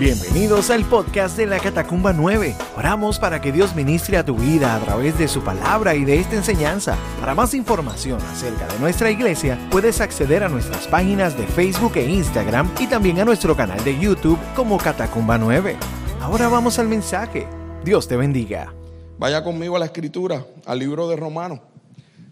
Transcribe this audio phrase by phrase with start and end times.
[0.00, 2.56] Bienvenidos al podcast de la Catacumba 9.
[2.76, 6.18] Oramos para que Dios ministre a tu vida a través de su palabra y de
[6.18, 6.98] esta enseñanza.
[7.20, 12.10] Para más información acerca de nuestra iglesia, puedes acceder a nuestras páginas de Facebook e
[12.10, 15.76] Instagram y también a nuestro canal de YouTube como Catacumba 9.
[16.20, 17.46] Ahora vamos al mensaje.
[17.84, 18.74] Dios te bendiga.
[19.16, 21.60] Vaya conmigo a la escritura, al libro de Romanos,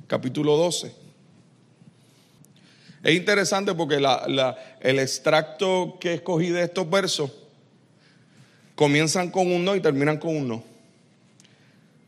[0.09, 0.93] capítulo 12.
[3.05, 4.05] Es interesante porque
[4.81, 7.42] el extracto que escogí de estos versos
[8.75, 10.65] comienzan con un no y terminan con un no.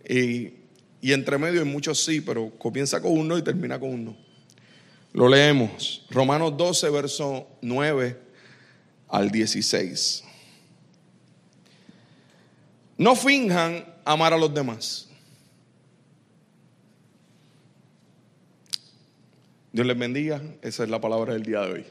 [0.08, 0.52] Y,
[1.00, 4.04] y entre medio hay muchos sí, pero comienza con un no y termina con un
[4.06, 4.16] no.
[5.12, 6.04] Lo leemos.
[6.10, 8.18] Romanos 12, verso 9
[9.08, 10.24] al 16.
[12.98, 15.08] No finjan amar a los demás.
[19.72, 20.40] Dios les bendiga.
[20.62, 21.84] Esa es la palabra del día de hoy.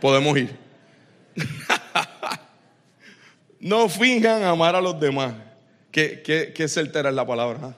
[0.00, 0.56] Podemos ir.
[3.60, 5.34] No finjan amar a los demás.
[5.92, 7.76] ¿Qué, qué, qué certera es la palabra?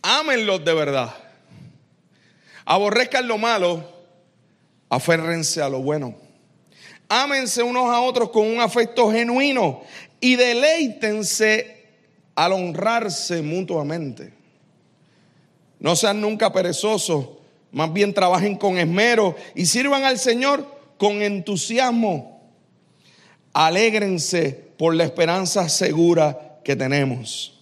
[0.00, 1.14] Ámenlos de verdad.
[2.64, 3.84] Aborrezcan lo malo.
[4.88, 6.16] Aférrense a lo bueno.
[7.08, 9.82] Ámense unos a otros con un afecto genuino
[10.20, 11.84] y deleítense
[12.34, 14.32] al honrarse mutuamente.
[15.78, 17.28] No sean nunca perezosos,
[17.70, 22.35] más bien trabajen con esmero y sirvan al Señor con entusiasmo
[23.56, 27.58] Alégrense por la esperanza segura que tenemos.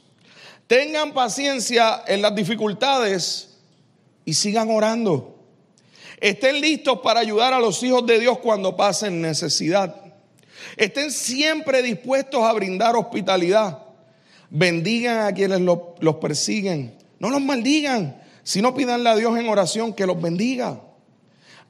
[0.67, 3.59] Tengan paciencia en las dificultades
[4.25, 5.39] y sigan orando.
[6.21, 9.95] Estén listos para ayudar a los hijos de Dios cuando pasen necesidad.
[10.77, 13.79] Estén siempre dispuestos a brindar hospitalidad.
[14.51, 16.99] Bendigan a quienes los, persiguen.
[17.21, 20.81] No los maldigan, sino pídanle a Dios en oración que los bendiga.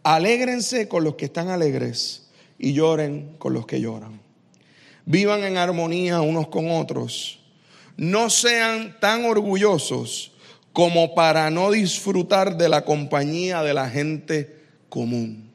[0.02, 2.23] Alégrense con los que están alegres
[2.58, 4.20] y lloren con los que lloran.
[5.06, 7.40] Vivan en armonía unos con otros.
[7.96, 10.32] No sean tan orgullosos
[10.72, 15.50] como para no disfrutar de la compañía de la gente común.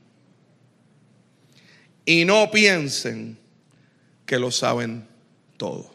[2.06, 3.38] Y no piensen
[4.26, 5.08] que lo saben
[5.58, 5.92] todo.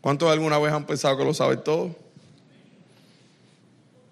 [0.00, 1.94] ¿Cuántos alguna vez han pensado que lo saben todo?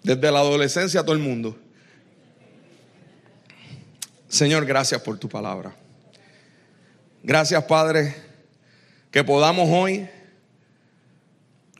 [0.03, 1.57] Desde la adolescencia todo el mundo.
[4.35, 5.73] Señor, gracias por tu palabra.
[7.23, 8.13] Gracias, Padre,
[9.09, 10.09] que podamos hoy,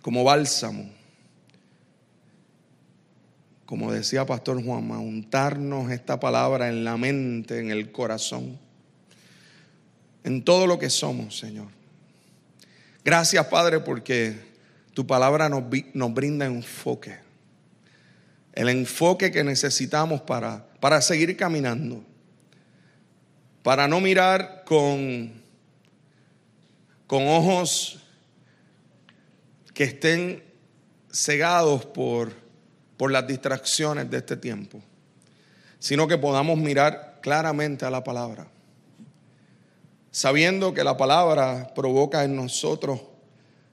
[0.01, 0.89] como bálsamo,
[3.65, 8.57] como decía Pastor Juanma, untarnos esta palabra en la mente, en el corazón,
[10.23, 11.67] en todo lo que somos, Señor.
[13.03, 14.33] Gracias, Padre, porque
[14.94, 15.63] tu palabra nos,
[16.13, 17.17] brinda enfoque,
[18.53, 22.14] el enfoque que necesitamos para, para seguir caminando
[23.65, 25.41] para no mirar con,
[27.07, 27.97] con ojos
[29.73, 30.43] que estén
[31.11, 32.31] cegados por,
[32.95, 34.83] por las distracciones de este tiempo,
[35.79, 38.45] sino que podamos mirar claramente a la palabra,
[40.11, 43.01] sabiendo que la palabra provoca en nosotros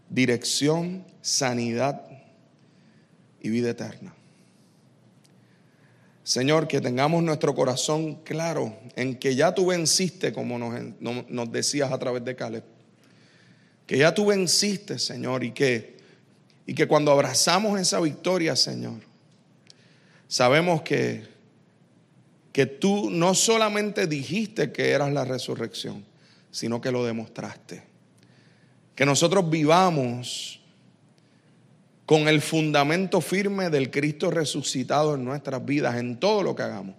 [0.08, 2.00] dirección, sanidad
[3.42, 4.14] y vida eterna.
[6.24, 11.98] Señor, que tengamos nuestro corazón claro en que ya tú venciste, como nos, decías a
[11.98, 12.62] través de Caleb.
[13.86, 15.96] Que ya tú venciste, Señor, y que,
[16.64, 19.00] y que cuando abrazamos esa victoria, Señor,
[20.28, 21.26] sabemos que,
[22.52, 26.04] que tú no solamente dijiste que eras la resurrección,
[26.52, 27.82] sino que lo demostraste.
[28.94, 30.61] Que nosotros vivamos
[32.12, 36.94] con el fundamento firme del Cristo resucitado en nuestras vidas, en todo lo que hagamos.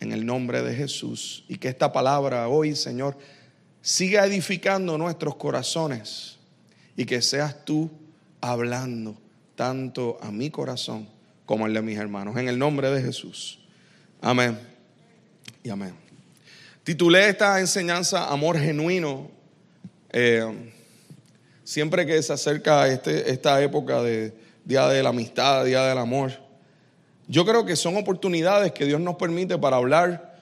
[0.00, 1.44] En el nombre de Jesús.
[1.46, 3.18] Y que esta palabra hoy, Señor,
[3.82, 6.38] siga edificando nuestros corazones
[6.96, 7.90] y que seas tú
[8.40, 9.14] hablando
[9.54, 11.06] tanto a mi corazón
[11.44, 12.34] como al de mis hermanos.
[12.38, 13.58] En el nombre de Jesús.
[14.22, 14.58] Amén.
[15.62, 15.92] Y amén.
[16.82, 19.30] Titulé esta enseñanza Amor Genuino.
[20.08, 20.72] Eh,
[21.68, 24.32] siempre que se acerca este, esta época de
[24.64, 26.32] Día de la Amistad, Día del Amor,
[27.26, 30.34] yo creo que son oportunidades que Dios nos permite para hablar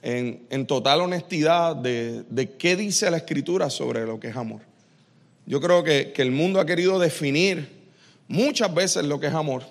[0.00, 4.62] en, total honestidad de, qué dice la Escritura sobre lo que es amor.
[5.44, 7.68] Yo creo que, el mundo ha querido definir
[8.26, 9.64] muchas veces lo que es amor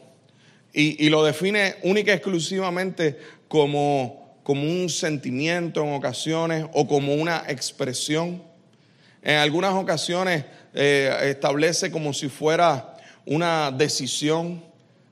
[0.71, 3.17] y, lo define única y exclusivamente
[3.47, 8.50] como, como un sentimiento en ocasiones o como una expresión.
[9.21, 14.63] En algunas ocasiones eh, establece como si fuera una decisión.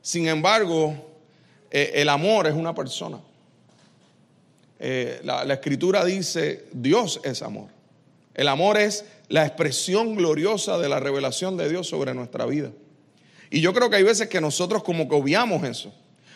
[0.01, 0.95] Sin embargo,
[1.69, 3.19] eh, el amor es una persona.
[4.79, 7.67] eh, la, escritura dice, Dios es amor.
[8.33, 12.71] El amor es la expresión gloriosa de la revelación de Dios sobre nuestra vida.
[13.51, 15.93] Y yo creo que hay veces que nosotros como que obviamos eso.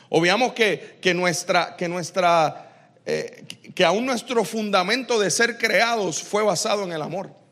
[0.10, 6.84] Obviamos que, que nuestra, que nuestra, que aún nuestro fundamento de ser creados fue basado
[6.84, 7.43] en el amor.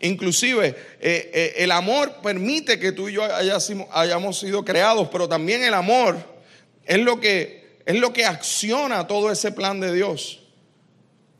[0.00, 0.68] Inclusive
[1.00, 5.74] eh, eh, el amor permite que tú y yo hayamos sido creados, pero también el
[5.74, 6.16] amor
[6.84, 10.40] es lo que, es lo que acciona todo ese plan de Dios.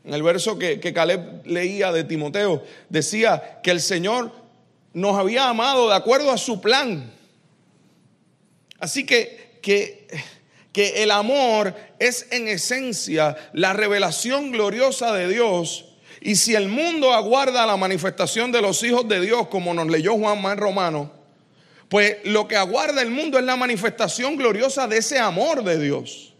[0.03, 4.31] En el verso que, que Caleb leía de Timoteo, decía que el Señor
[4.93, 7.11] nos había amado de acuerdo a su plan.
[8.79, 10.07] Así que, que,
[10.71, 15.94] que el amor es en esencia la revelación gloriosa de Dios.
[16.25, 20.17] Y si el mundo aguarda la manifestación de los hijos de Dios, como nos leyó
[20.17, 21.11] Juan más Romano,
[21.87, 26.33] pues lo que aguarda el mundo es la manifestación gloriosa de ese amor de Dios.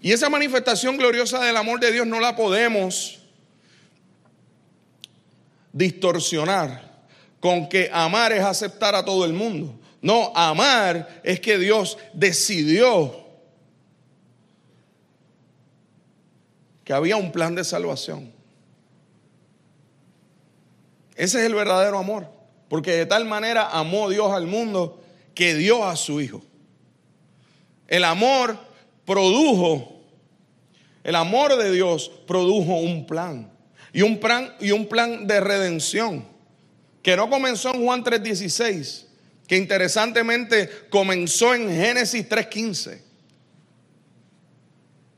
[0.00, 3.18] Y esa manifestación gloriosa del amor de Dios no la podemos
[5.72, 6.88] distorsionar
[7.40, 9.74] con que amar es aceptar a todo el mundo.
[10.00, 13.26] No, amar es que Dios decidió
[16.84, 18.37] que había un plan de salvación.
[21.18, 22.26] Ese es el verdadero amor,
[22.70, 25.02] porque de tal manera amó Dios al mundo
[25.34, 26.42] que dio a su Hijo.
[27.86, 28.56] El amor
[29.04, 30.00] produjo,
[31.04, 33.52] el amor de Dios produjo un plan,
[33.92, 36.24] y un plan, y un plan de redención,
[37.02, 39.08] que no comenzó en Juan 3:16
[39.48, 43.00] que interesantemente comenzó en Génesis 3.15.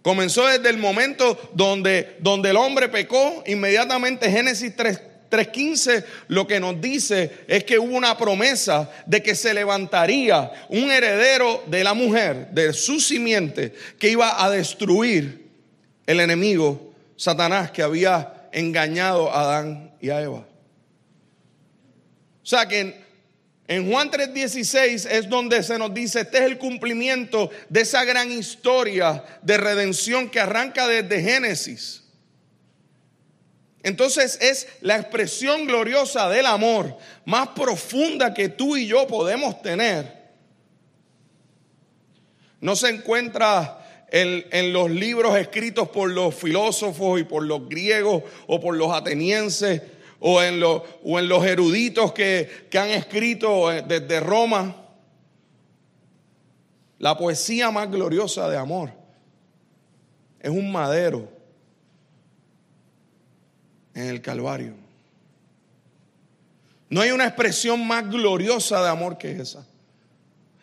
[0.03, 4.75] Comenzó desde el momento donde, donde el hombre pecó, inmediatamente Génesis
[5.31, 10.91] 3.15 lo que nos dice es que hubo una promesa de que se levantaría un
[10.91, 15.49] heredero de la mujer, de su simiente, que iba a destruir
[16.07, 20.47] el enemigo, Satanás, que había engañado a Adán y a Eva.
[22.43, 23.01] O sea que
[23.69, 28.33] en Juan 3:16 es donde se nos dice, este es el cumplimiento de esa gran
[28.33, 32.00] historia de redención que arranca desde Génesis.
[33.83, 40.21] Entonces es la expresión gloriosa del amor más profunda que tú y yo podemos tener.
[42.61, 48.23] No se encuentra en, en, los libros escritos por los filósofos y por los griegos
[48.47, 49.81] o por los atenienses
[50.19, 54.77] o en, o en los eruditos que, que han escrito eh, desde Roma.
[56.99, 58.91] La poesía más gloriosa de amor
[60.39, 61.40] es un madero
[63.95, 64.75] en el Calvario.
[66.89, 69.67] No hay una expresión más gloriosa de amor que esa.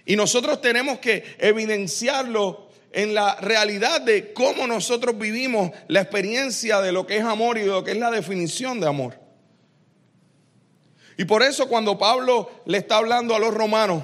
[0.06, 6.92] Y nosotros tenemos que evidenciarlo en la realidad de cómo nosotros vivimos la experiencia de
[6.92, 9.20] lo que es amor y de lo que es la definición de amor.
[11.18, 14.04] Y por eso cuando Pablo le está hablando a los romanos,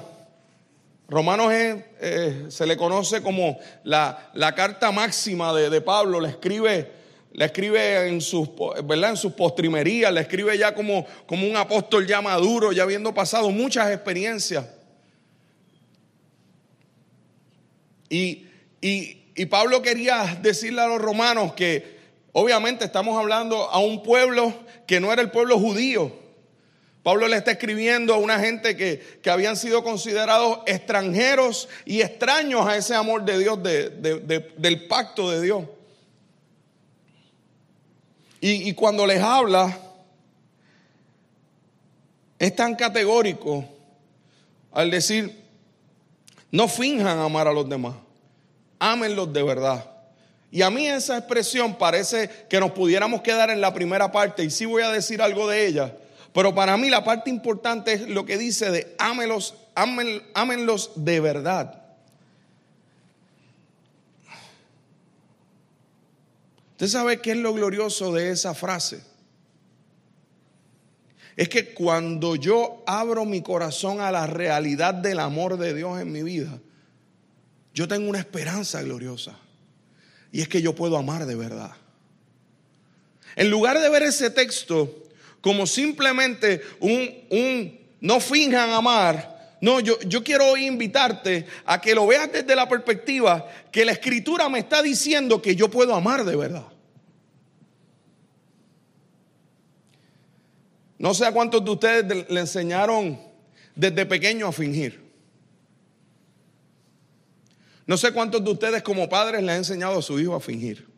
[1.08, 6.90] Romanos eh, se le conoce como la, carta máxima de, Pablo, le escribe,
[7.34, 8.48] le escribe en sus,
[8.84, 9.10] ¿verdad?
[9.10, 13.50] en sus postrimerías, le escribe ya como, como un apóstol ya maduro, ya habiendo pasado
[13.50, 14.64] muchas experiencias.
[18.08, 18.46] Y,
[18.80, 21.98] y Pablo quería decirle a los romanos que
[22.32, 24.54] obviamente estamos hablando a un pueblo
[24.86, 26.24] que no era el pueblo judío,
[27.04, 32.78] Pablo le está escribiendo a una gente que, habían sido considerados extranjeros y extraños a
[32.78, 35.64] ese amor de Dios, del pacto de Dios.
[38.46, 39.74] Y, cuando les habla,
[42.38, 43.64] es tan categórico
[44.70, 45.42] al decir,
[46.50, 47.94] no finjan amar a los demás,
[48.78, 49.90] ámenlos de verdad.
[50.50, 54.50] Y a mí esa expresión parece que nos pudiéramos quedar en la primera parte, y
[54.50, 55.96] sí voy a decir algo de ella,
[56.34, 61.83] pero para mí la parte importante es lo que dice de ámelos, ámenlos de verdad.
[66.84, 69.00] ¿Usted sabe qué es lo glorioso de esa frase?
[71.34, 76.12] Es que cuando yo abro mi corazón a la realidad del amor de Dios en
[76.12, 76.60] mi vida,
[77.72, 79.38] yo tengo una esperanza gloriosa.
[80.30, 81.72] Y es que yo puedo amar de verdad.
[83.34, 85.04] En lugar de ver ese texto
[85.40, 89.56] como simplemente un, no finjan amar.
[89.62, 94.50] No, yo, yo quiero invitarte a que lo veas desde la perspectiva que la escritura
[94.50, 96.73] me está diciendo que yo puedo amar de verdad.
[101.04, 103.20] No sé a cuántos de ustedes le enseñaron
[103.76, 105.04] desde pequeño a fingir.
[107.86, 110.88] No sé cuántos de ustedes como padres le han enseñado a su hijo a fingir.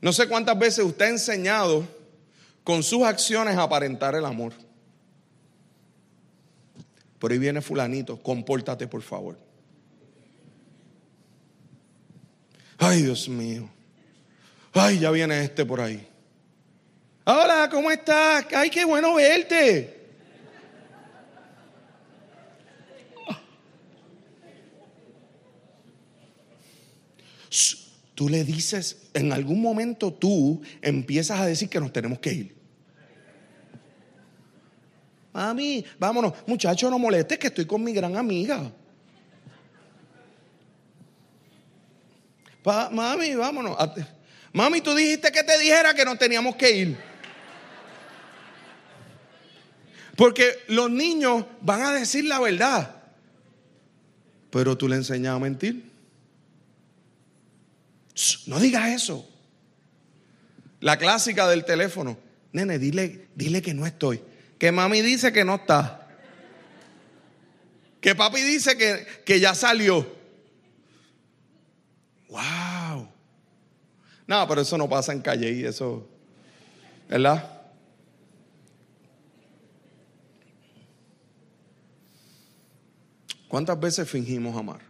[0.00, 1.86] No sé cuántas veces usted ha enseñado
[2.64, 4.54] con sus acciones a aparentar el amor.
[7.18, 9.36] Por ahí viene fulanito, compórtate por favor.
[12.78, 13.68] Ay, Dios mío.
[14.74, 16.04] Ay, ya viene este por ahí.
[17.24, 18.46] Hola, ¿cómo estás?
[18.54, 20.02] Ay, qué bueno verte.
[28.16, 32.56] Tú le dices, en algún momento tú empiezas a decir que nos tenemos que ir.
[35.32, 36.32] Mami, vámonos.
[36.46, 38.72] Muchacho, no molestes que estoy con mi gran amiga.
[42.92, 43.76] mami, vámonos.
[44.54, 46.96] Mami, tú dijiste que te dijera que nos teníamos que ir.
[50.16, 53.02] Porque los niños van a decir la verdad.
[54.50, 55.90] Pero tú le enseñas a mentir.
[58.46, 59.28] No digas eso.
[60.78, 62.16] La clásica del teléfono.
[62.52, 64.22] Nene, dile, dile que no estoy.
[64.56, 66.06] Que mami dice que no está.
[68.00, 70.06] Que papi dice que, que ya salió.
[72.28, 73.08] Wow.
[74.26, 76.08] No, pero eso no pasa en calle y eso,
[77.08, 77.50] ¿verdad?
[83.48, 84.80] ¿Cuántas veces fingimos amar?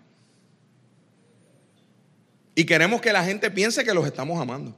[2.55, 4.75] Y queremos que la gente piense que los estamos amando.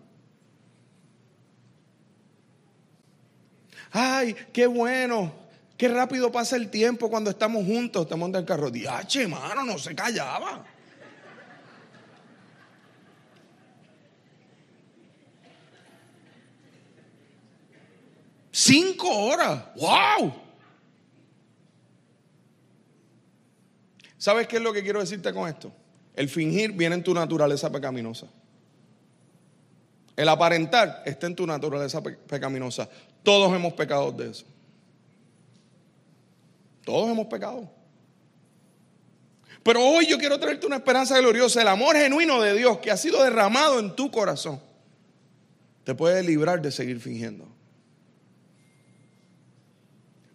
[3.92, 5.32] Ay, qué bueno.
[5.76, 8.08] Qué rápido pasa el tiempo cuando estamos juntos.
[8.08, 8.70] Te monta el carro.
[8.70, 10.64] Diache, mano, no se callaba.
[18.58, 19.64] Cinco horas.
[19.76, 20.32] ¡Wow!
[24.16, 25.70] ¿Sabes qué es lo que quiero decirte con esto?
[26.14, 28.28] El fingir viene en tu naturaleza pecaminosa.
[30.16, 32.88] El aparentar está en tu naturaleza pecaminosa.
[33.22, 34.46] Todos hemos pecado de eso.
[36.82, 37.70] Todos hemos pecado.
[39.62, 41.60] Pero hoy yo quiero traerte una esperanza gloriosa.
[41.60, 44.62] El amor genuino de Dios que ha sido derramado en tu corazón
[45.84, 47.55] te puede librar de seguir fingiendo.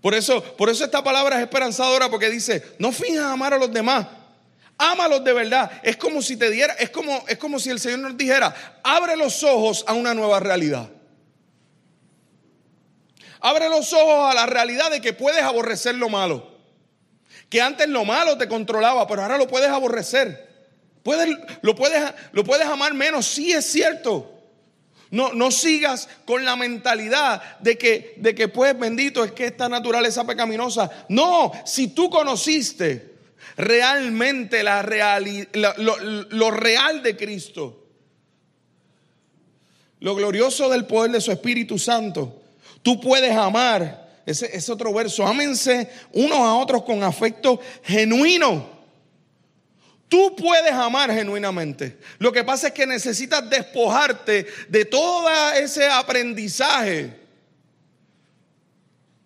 [0.02, 3.72] Por eso, por eso esta palabra es esperanzadora porque dice, no finjas amar a los
[3.72, 4.08] demás,
[4.78, 5.72] ámalos de verdad.
[5.84, 9.16] Es como si te diera, es como, es como si el Señor nos dijera, abre
[9.16, 10.90] los ojos a una nueva realidad.
[13.40, 16.52] Abre los ojos a la realidad de que puedes aborrecer lo malo.
[17.50, 20.50] Que antes lo malo te controlaba, pero ahora lo puedes aborrecer.
[21.04, 24.31] Puedes, lo, puedes, lo puedes amar menos, sí es cierto.
[25.12, 29.68] No, no sigas con la mentalidad de que, de que pues bendito es que esta
[29.68, 30.90] naturaleza pecaminosa.
[31.10, 33.12] No, si tú conociste
[33.58, 37.86] realmente la lo, real de Cristo,
[40.00, 42.42] lo glorioso del poder de su Espíritu Santo,
[42.82, 44.10] tú puedes amar.
[44.26, 45.28] Ese es otro verso.
[45.28, 48.81] Ámense unos a otros con afecto genuino
[50.12, 51.98] Tú puedes amar genuinamente.
[52.20, 57.18] Lo que pasa es que necesitas despojarte de todo ese aprendizaje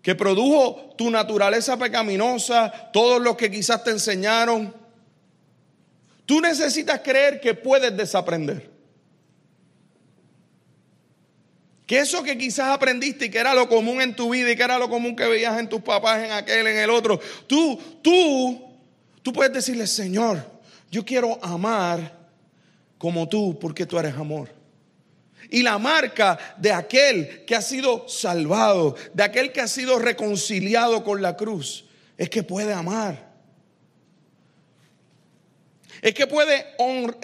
[0.04, 4.76] que produjo tu naturaleza pecaminosa, todos los que quizás te enseñaron.
[6.28, 8.70] Tú necesitas creer que puedes desaprender.
[11.88, 14.62] Que eso que quizás aprendiste y que era lo común en tu vida y que
[14.62, 18.64] era lo común que veías en tus papás, en aquel, en el otro, tú, tú,
[19.24, 20.55] tú puedes decirle, Señor,
[20.96, 22.10] yo quiero amar
[22.98, 24.50] como tú porque tú eres amor.
[25.50, 31.04] Y la marca de aquel que ha sido salvado, de aquel que ha sido reconciliado
[31.04, 31.84] con la cruz,
[32.18, 33.30] es que puede amar.
[36.02, 36.66] Es que puede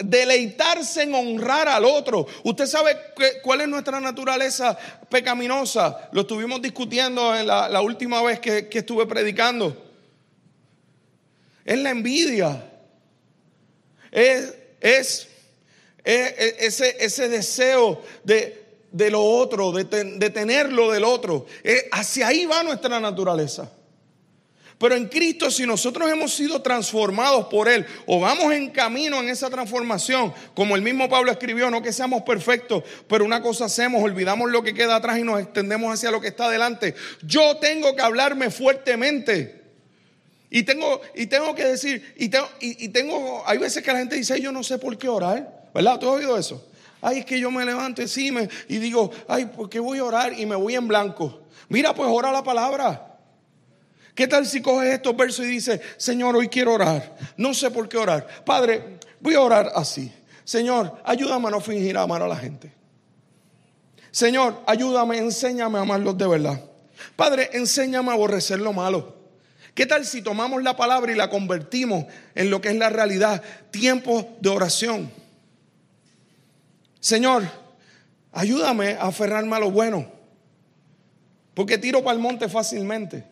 [0.04, 2.26] deleitarse en honrar al otro.
[2.44, 2.94] Usted sabe
[3.42, 4.76] cuál es nuestra naturaleza
[5.08, 6.10] pecaminosa.
[6.12, 9.90] Lo estuvimos discutiendo en la, última vez que, que estuve predicando.
[11.64, 12.68] Es la envidia
[14.12, 15.28] es, es,
[16.04, 21.46] ese, ese, deseo de, de, lo otro, de, de tenerlo del otro.
[21.90, 23.70] hacia ahí va nuestra naturaleza.
[24.82, 29.28] Pero en Cristo, si nosotros hemos sido transformados por Él o vamos en camino en
[29.28, 34.02] esa transformación, como el mismo Pablo escribió, no que seamos perfectos, pero una cosa hacemos,
[34.02, 36.96] olvidamos lo que queda atrás y nos extendemos hacia lo que está adelante.
[37.22, 39.61] Yo tengo que hablarme fuertemente.
[40.54, 44.16] Y tengo, y tengo que decir, y tengo, y, tengo, hay veces que la gente
[44.16, 45.98] dice, yo no sé por qué orar, ¿verdad?
[45.98, 46.62] ¿Tú has oído eso?
[47.00, 50.38] Ay, es que yo me levanto encima y digo, ay, ¿por qué voy a orar?
[50.38, 51.40] Y me voy en blanco.
[51.70, 53.16] Mira, pues ora la palabra.
[54.14, 57.16] ¿Qué tal si coges estos versos y dices, Señor, hoy quiero orar?
[57.38, 58.44] No sé por qué orar.
[58.44, 60.12] Padre, voy a orar así.
[60.44, 62.70] Señor, ayúdame a no fingir amar a la gente.
[64.10, 66.62] Señor, ayúdame, enséñame a amarlos de verdad.
[67.16, 69.21] Padre, enséñame a aborrecer lo malo.
[69.74, 73.42] ¿Qué tal si tomamos la palabra y la convertimos en lo que es la realidad?
[73.70, 75.10] Tiempo de oración.
[77.00, 77.44] Señor,
[78.32, 80.06] ayúdame a aferrarme a lo bueno.
[81.54, 83.24] Porque tiro para el monte fácilmente.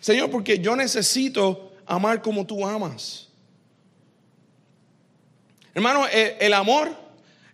[0.00, 3.28] Señor, porque yo necesito amar como tú amas.
[5.74, 6.90] Hermano, el, amor,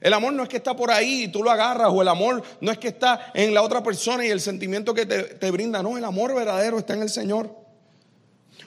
[0.04, 2.42] el amor no es que está por ahí y tú lo agarras, o el amor
[2.60, 5.82] no es que está en la otra persona y el sentimiento que te, te brinda.
[5.82, 7.50] No, el amor verdadero está en el Señor.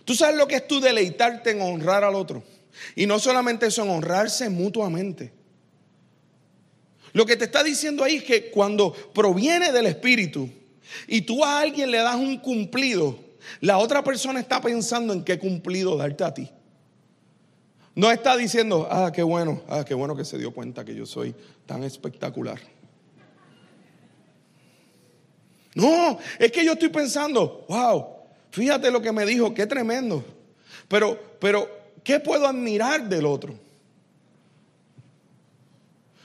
[0.03, 2.41] Tú sabes lo que es tú deleitarte en honrar al otro.
[2.95, 5.31] Y no solamente eso, en honrarse mutuamente.
[7.13, 10.49] Lo que te está diciendo ahí es que cuando proviene del Espíritu
[11.07, 13.19] y tú a alguien le das un cumplido,
[13.61, 16.49] la otra persona está pensando en qué cumplido darte a ti.
[17.97, 21.07] No está diciendo, ah, qué bueno, ah, qué bueno que se dio cuenta que yo
[21.07, 21.33] soy
[21.65, 22.59] tan espectacular.
[25.73, 28.05] No, es que yo estoy pensando, wow,
[28.51, 30.23] fíjate lo que me dijo, qué tremendo.
[30.87, 31.67] Pero, pero,
[32.03, 33.55] ¿qué puedo admirar del otro?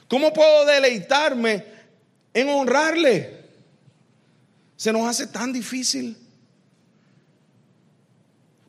[0.09, 1.65] ¿Cómo puedo deleitarme
[2.35, 3.47] en honrarle?
[4.77, 6.19] Se nos hace tan difícil.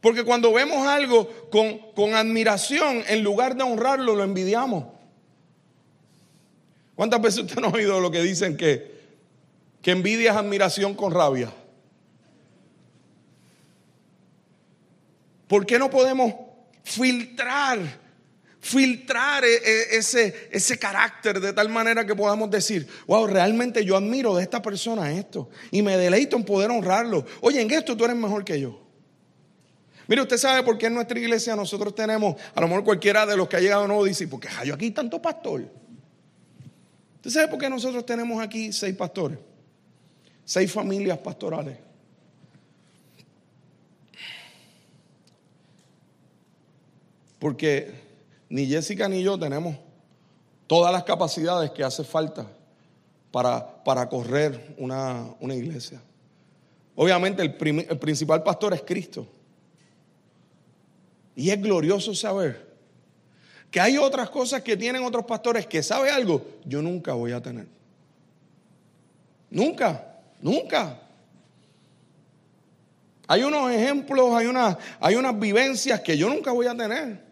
[0.04, 4.84] Porque cuando vemos algo con, admiración, en lugar de honrarlo, lo envidiamos.
[6.94, 9.00] ¿Cuántas veces usted no ha oído lo que dicen que,
[9.82, 11.54] que envidia es admiración con rabia?
[15.48, 16.34] ¿Por qué no podemos
[16.84, 17.80] filtrar,
[18.60, 23.96] filtrar e, e, ese, ese carácter de tal manera que podamos decir, wow, realmente yo
[23.96, 27.26] admiro de esta persona esto y me deleito en poder honrarlo?
[27.40, 28.83] Oye, en esto tú eres mejor que yo.
[30.08, 33.38] Mire, usted sabe por qué en nuestra iglesia nosotros tenemos, a lo mejor cualquiera de
[33.38, 35.64] los que ha llegado nuevo dice, porque yo aquí tanto pastor.
[37.16, 39.38] ¿Usted sabe por qué nosotros tenemos aquí seis pastores?
[40.44, 41.78] Seis familias pastorales.
[47.40, 47.94] Porque
[48.50, 49.78] ni Jessica ni yo tenemos
[50.68, 52.46] todas las capacidades que hace falta
[53.32, 56.02] para, para correr una, iglesia.
[56.96, 59.28] Obviamente el principal pastor es Cristo.
[61.36, 62.74] Y es glorioso saber
[63.72, 67.42] que hay otras cosas que tienen otros pastores que sabe algo, yo nunca voy a
[67.42, 67.66] tener.
[69.50, 71.00] Nunca, nunca.
[73.28, 77.24] Hay unos ejemplos, hay, una, hay unas vivencias que yo nunca voy a tener.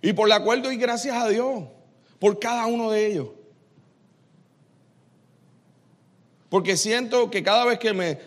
[0.00, 1.64] Y por la cual doy gracias a Dios
[2.20, 3.28] por cada uno de ellos.
[6.48, 8.18] Porque siento que cada vez que me,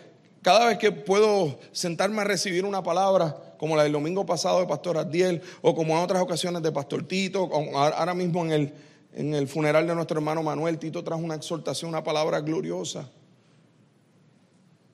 [0.48, 4.66] cada vez que puedo sentarme a recibir una palabra, como la del domingo pasado de
[4.66, 8.72] Pastor Adiel, o como en otras ocasiones de Pastor Tito, ahora mismo en el,
[9.12, 13.06] en el funeral de nuestro hermano Manuel, Tito trajo una exhortación, una palabra gloriosa.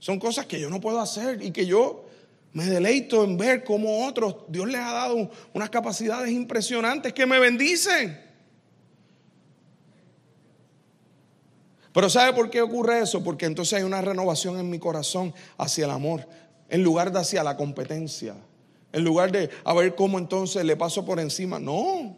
[0.00, 2.04] Son cosas que yo no puedo hacer y que yo
[2.52, 7.38] me deleito en ver cómo otros, Dios les ha dado unas capacidades impresionantes que me
[7.38, 8.23] bendicen.
[11.94, 13.22] Pero ¿sabe por qué ocurre eso?
[13.22, 16.26] Porque entonces hay una renovación en mi corazón hacia el amor,
[16.68, 18.34] en lugar de hacia la competencia.
[18.92, 21.60] En lugar de a ver cómo entonces le paso por encima.
[21.60, 22.16] No.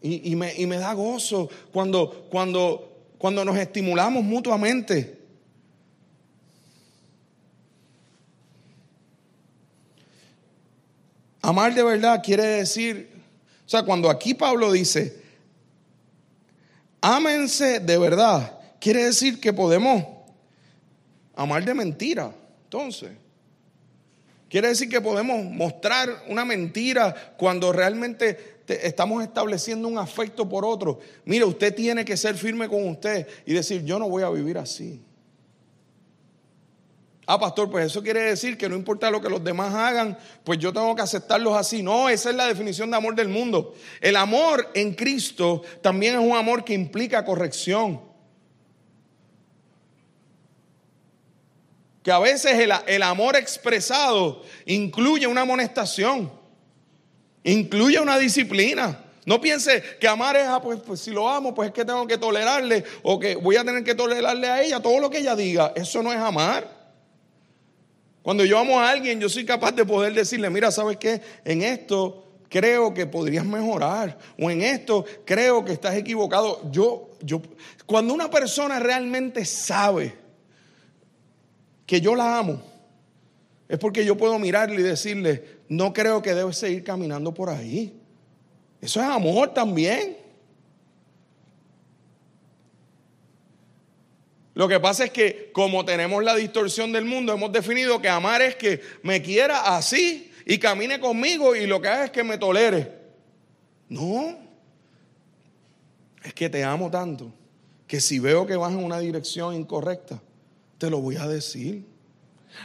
[0.00, 5.20] Y, me, da gozo cuando, cuando, cuando nos estimulamos mutuamente.
[11.42, 13.10] Amar de verdad quiere decir,
[13.66, 15.19] o sea, cuando aquí Pablo dice,
[17.00, 20.04] ámense de verdad, quiere decir que podemos
[21.34, 22.32] amar de mentira.
[22.64, 23.10] Entonces,
[24.50, 30.98] Quiere decir que podemos mostrar una mentira cuando realmente estamos estableciendo un afecto por otro.
[31.24, 34.58] Mire, usted tiene que ser firme con usted y decir, yo no voy a vivir
[34.58, 35.00] así.
[37.32, 40.58] Ah, pastor, pues eso quiere decir que no importa lo que los demás hagan, pues
[40.58, 41.80] yo tengo que aceptarlos así.
[41.80, 43.76] No, esa es la definición de amor del mundo.
[44.00, 48.00] El amor en Cristo también es un amor que implica corrección.
[52.02, 56.32] que a veces el, amor expresado incluye una amonestación,
[57.44, 59.04] incluye una disciplina.
[59.24, 62.08] No piense que amar es, ah, pues, pues, si lo amo, pues es que tengo
[62.08, 65.36] que tolerarle o que voy a tener que tolerarle a ella todo lo que ella
[65.36, 65.72] diga.
[65.76, 66.79] Eso no es amar.
[68.30, 71.20] Cuando yo amo a alguien, yo soy capaz de poder decirle, mira, ¿sabes qué?
[71.44, 74.16] En esto creo que podrías mejorar.
[74.38, 76.70] O en esto creo que estás equivocado.
[76.70, 77.42] Yo, yo,
[77.86, 80.14] cuando una persona realmente sabe
[81.84, 82.62] que yo la amo,
[83.68, 88.00] es porque yo puedo mirarle y decirle, no creo que debes seguir caminando por ahí.
[88.80, 90.19] Eso es amor también.
[94.60, 98.42] Lo que pasa es que como tenemos la distorsión del mundo, hemos definido que amar
[98.42, 102.36] es que me quiera así y camine conmigo y lo que haga es que me
[102.36, 102.92] tolere.
[103.88, 104.36] No,
[106.22, 107.32] es que te amo tanto
[107.86, 110.20] que si veo que vas en una dirección incorrecta,
[110.76, 111.86] te lo voy a decir.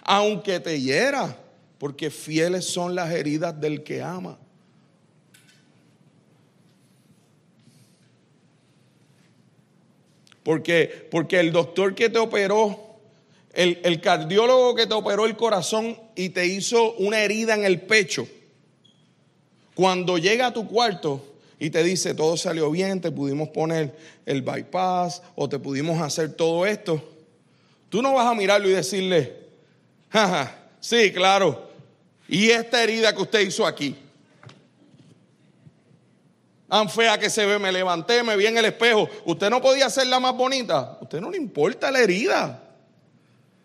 [0.04, 1.38] Aunque te hiera,
[1.78, 4.38] porque fieles son las heridas del que ama.
[10.46, 12.80] Porque, porque el doctor que te operó,
[13.52, 17.82] el, el cardiólogo que te operó el corazón y te hizo una herida en el
[17.82, 18.28] pecho,
[19.74, 21.26] cuando llega a tu cuarto
[21.58, 26.34] y te dice todo salió bien, te pudimos poner el bypass o te pudimos hacer
[26.34, 27.02] todo esto,
[27.90, 29.34] tú no vas a mirarlo y decirle,
[30.12, 31.72] jaja, sí, claro,
[32.28, 33.96] y esta herida que usted hizo aquí
[36.68, 39.08] tan fea que se ve, me levanté, me vi en el espejo.
[39.26, 40.98] Usted no podía hacerla más bonita.
[41.02, 42.62] usted no le importa la herida.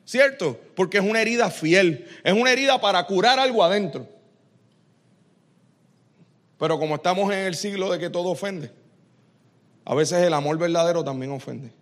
[0.05, 0.59] ¿Cierto?
[0.75, 2.09] Porque es una herida fiel.
[2.25, 4.07] Es una herida para curar algo adentro.
[6.59, 8.71] Pero como estamos en el siglo de que todo ofende,
[9.85, 11.73] a veces el amor verdadero también ofende.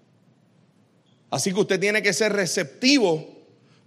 [1.31, 3.26] Así que usted tiene que ser receptivo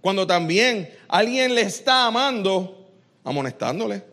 [0.00, 2.90] cuando también alguien le está amando,
[3.24, 4.11] amonestándole.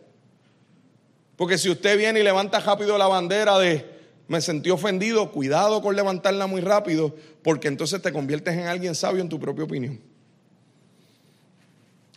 [1.40, 3.86] Porque si usted viene y levanta rápido la bandera de
[4.28, 9.22] me sentí ofendido, cuidado con levantarla muy rápido, porque entonces te conviertes en alguien sabio
[9.22, 9.98] en tu propia opinión.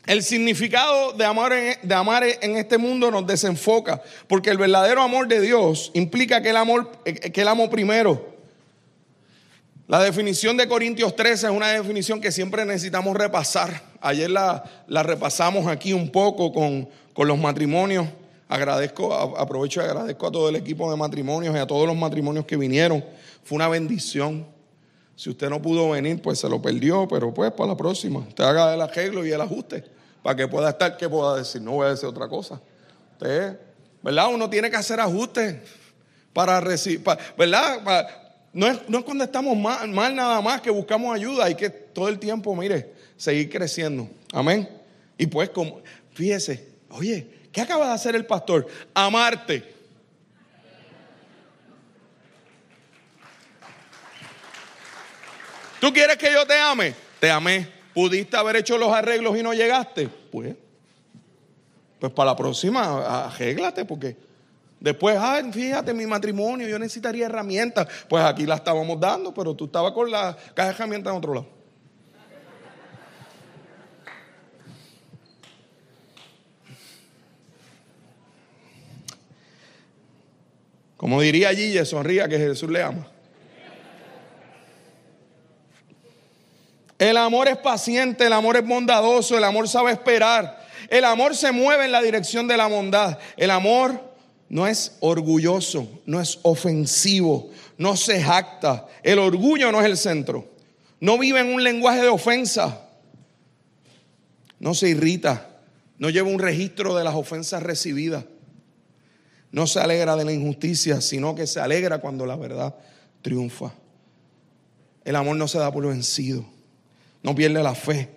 [0.05, 5.01] El significado de amar, en, de amar en este mundo nos desenfoca, porque el verdadero
[5.01, 8.35] amor de Dios implica que el amor, que el amo primero.
[9.87, 13.83] La definición de Corintios 13 es una definición que siempre necesitamos repasar.
[14.01, 18.09] Ayer la, la repasamos aquí un poco con, con los matrimonios.
[18.47, 22.45] Agradezco, aprovecho y agradezco a todo el equipo de matrimonios y a todos los matrimonios
[22.45, 23.03] que vinieron.
[23.43, 24.45] Fue una bendición.
[25.15, 28.43] Si usted no pudo venir, pues se lo perdió, pero pues para la próxima, usted
[28.43, 29.83] haga el arreglo y el ajuste
[30.23, 32.59] para que pueda estar, que pueda decir, no voy a decir otra cosa.
[33.11, 33.59] Usted,
[34.01, 34.33] ¿verdad?
[34.33, 35.57] Uno tiene que hacer ajustes
[36.31, 37.03] para recibir,
[37.37, 38.07] ¿verdad?
[38.53, 41.69] no, es, no es cuando estamos mal, mal nada más que buscamos ayuda, hay que
[41.69, 44.07] todo el tiempo, mire, seguir creciendo.
[44.31, 44.67] Amén.
[45.17, 45.81] Y pues, como,
[46.13, 48.67] fíjese, oye, ¿Qué acaba de hacer el pastor?
[48.95, 49.71] Amarte.
[55.79, 56.95] ¿Tú quieres que yo te ame?
[57.19, 57.69] Te amé.
[57.93, 60.07] ¿Pudiste haber hecho los arreglos y no llegaste?
[60.07, 60.55] Pues,
[61.99, 64.17] pues para la próxima, arréglate porque
[64.79, 67.87] después, ay, fíjate, mi matrimonio, yo necesitaría herramientas.
[68.09, 71.33] Pues aquí la estábamos dando, pero tú estabas con la caja de herramientas en otro
[71.35, 71.62] lado.
[81.03, 83.05] Como diría Gille, sonría que Jesús le ama.
[86.97, 90.65] El amor es paciente, el amor es bondadoso, el amor sabe esperar.
[90.87, 93.19] El amor se mueve en la dirección de la bondad.
[93.35, 94.15] El amor
[94.47, 98.87] no es orgulloso, no es ofensivo, no se jacta.
[99.03, 100.47] El orgullo no es el centro.
[101.01, 102.79] No vive en un lenguaje de ofensa.
[104.57, 105.49] No se irrita.
[105.97, 108.23] No lleva un registro de las ofensas recibidas
[109.53, 112.73] no se alegra de la injusticia, sino que se alegra cuando la verdad
[113.21, 113.71] triunfa.
[115.05, 116.43] El amor no se da por vencido,
[117.21, 118.09] no pierde la fe,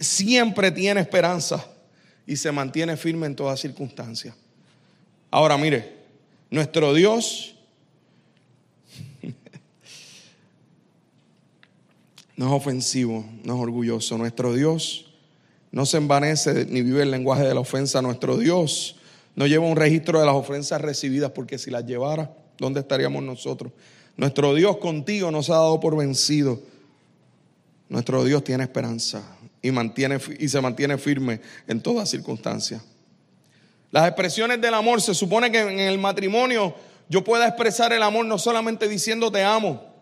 [0.00, 1.64] siempre tiene esperanza
[2.26, 4.34] y se mantiene firme en todas circunstancias.
[5.30, 5.98] Ahora mire,
[6.50, 7.54] nuestro Dios
[12.36, 14.18] no es ofensivo, no es orgulloso.
[14.18, 15.12] Nuestro Dios
[15.70, 18.02] no se envanece ni vive el lenguaje de la ofensa.
[18.02, 18.97] Nuestro Dios
[19.38, 23.70] no lleva un registro de las ofensas recibidas, porque si las llevara, ¿dónde estaríamos nosotros?
[24.16, 26.58] Nuestro Dios contigo nos ha dado por vencido.
[27.88, 29.22] Nuestro Dios tiene esperanza
[29.62, 32.82] y, mantiene, y se mantiene firme en todas circunstancias.
[33.92, 36.74] Las expresiones del amor, se supone que en el matrimonio
[37.08, 39.94] yo pueda expresar el amor no solamente diciendo te amo,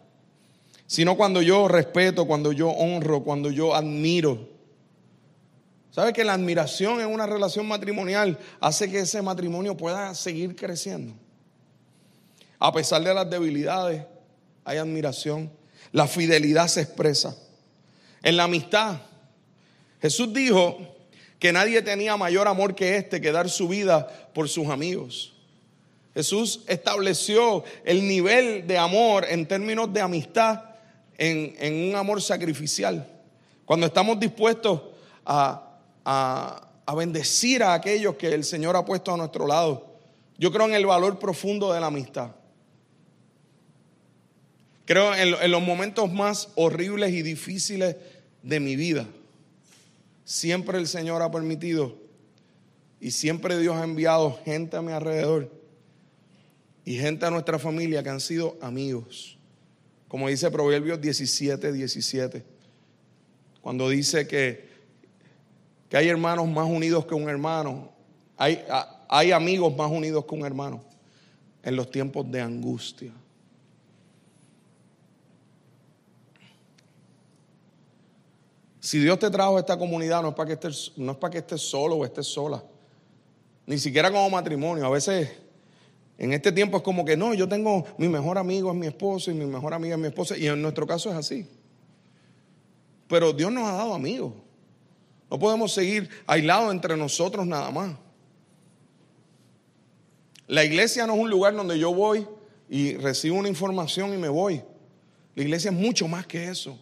[0.86, 4.55] sino cuando yo respeto, cuando yo honro, cuando yo admiro.
[5.96, 11.14] ¿Sabe que la admiración en una relación matrimonial hace que ese matrimonio pueda seguir creciendo?
[12.58, 14.04] A pesar de las debilidades,
[14.62, 15.50] hay admiración.
[15.92, 17.34] La fidelidad se expresa.
[18.22, 18.98] En la amistad,
[20.02, 20.76] Jesús dijo
[21.38, 25.32] que nadie tenía mayor amor que este, que dar su vida por sus amigos.
[26.12, 30.60] Jesús estableció el nivel de amor en términos de amistad
[31.16, 33.08] en, un amor sacrificial.
[33.64, 34.82] Cuando estamos dispuestos
[35.24, 35.65] a,
[36.06, 39.98] a, bendecir a aquellos que el Señor ha puesto a nuestro lado.
[40.38, 42.30] Yo creo en el valor profundo de la amistad.
[44.84, 47.96] Creo en, en los momentos más horribles y difíciles
[48.42, 49.06] de mi vida.
[50.24, 51.96] Siempre el Señor ha permitido
[53.00, 55.50] y siempre Dios ha enviado gente a mi alrededor
[56.84, 59.38] y gente a nuestra familia que han sido amigos.
[60.06, 62.44] Como dice Proverbios 17, 17.
[63.60, 64.75] Cuando dice que,
[65.88, 67.90] que hay hermanos más unidos que un hermano.
[68.36, 68.62] Hay,
[69.08, 70.82] hay amigos más unidos que un hermano
[71.62, 73.12] en los tiempos de angustia.
[78.80, 81.32] Si Dios te trajo a esta comunidad, no es para que estés, no es para
[81.32, 82.62] que estés solo o estés sola.
[83.66, 84.86] Ni siquiera como matrimonio.
[84.86, 85.28] A veces
[86.18, 89.32] en este tiempo es como que no, yo tengo mi mejor amigo es mi esposo
[89.32, 90.38] y mi mejor amiga es mi esposa.
[90.38, 91.48] Y en nuestro caso es así.
[93.08, 94.32] Pero Dios nos ha dado amigos.
[95.30, 97.96] No podemos seguir aislados entre nosotros nada más.
[100.46, 102.26] La iglesia no es un lugar donde yo voy
[102.68, 104.62] y recibo una información y me voy.
[105.34, 106.78] La iglesia es mucho más que eso.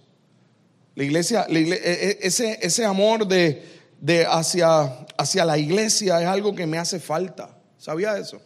[0.94, 3.62] La iglesia, e, e, ese, ese amor de,
[4.00, 7.56] de hacia, hacia la iglesia es algo que me hace falta.
[7.78, 8.40] ¿Sabía eso?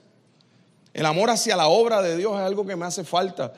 [0.95, 3.53] El amor hacia la obra de Dios es algo que me hace falta.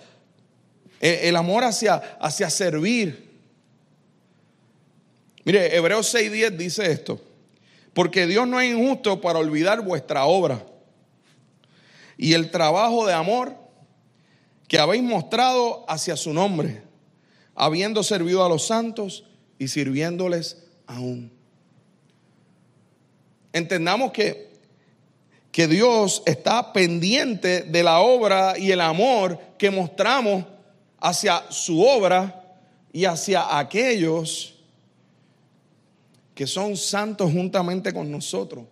[1.00, 3.29] E, el, amor hacia, hacia servir.
[5.44, 7.20] Mire, Hebreos 6:10 dice esto.
[7.92, 10.64] Porque Dios no es injusto para olvidar vuestra obra
[12.16, 13.56] y el trabajo de amor
[14.68, 16.82] que habéis mostrado hacia su nombre,
[17.54, 19.24] habiendo servido a los santos
[19.58, 21.32] y sirviéndoles aún.
[23.52, 24.50] Entendamos que
[25.52, 30.44] que Dios está pendiente de la obra y el amor que mostramos
[31.00, 32.56] hacia su obra
[32.92, 34.49] y hacia aquellos
[36.40, 38.64] que son santos juntamente con nosotros.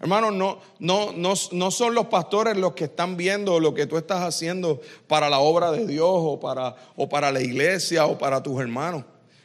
[0.00, 3.98] Hermanos, no, no, no, no, son los pastores los que están viendo lo que tú
[3.98, 8.42] estás haciendo para la obra de Dios o para, o para la iglesia o para
[8.42, 9.04] tus hermanos.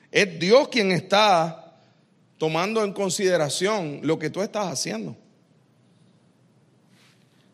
[0.09, 1.75] Es Dios quien está
[2.37, 5.13] tomando en consideración lo que tú estás haciendo.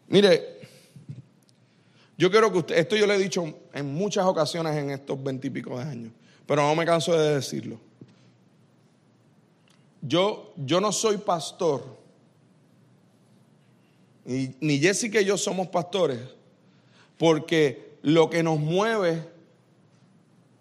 [0.09, 0.59] Mire,
[2.19, 5.79] yo quiero que usted, esto yo le he dicho en muchas ocasiones en estos veintipico
[5.79, 6.11] de años,
[6.49, 7.79] pero no me canso de decirlo.
[10.01, 11.85] Yo, yo no soy pastor,
[14.25, 16.19] ni, ni Jessica y yo somos pastores,
[17.19, 19.29] porque lo que nos mueve,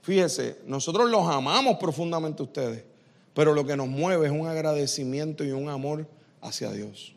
[0.03, 2.85] fíjese, nosotros los amamos profundamente a ustedes,
[3.33, 6.07] pero lo que nos mueve es un agradecimiento y un amor
[6.43, 7.15] hacia Dios.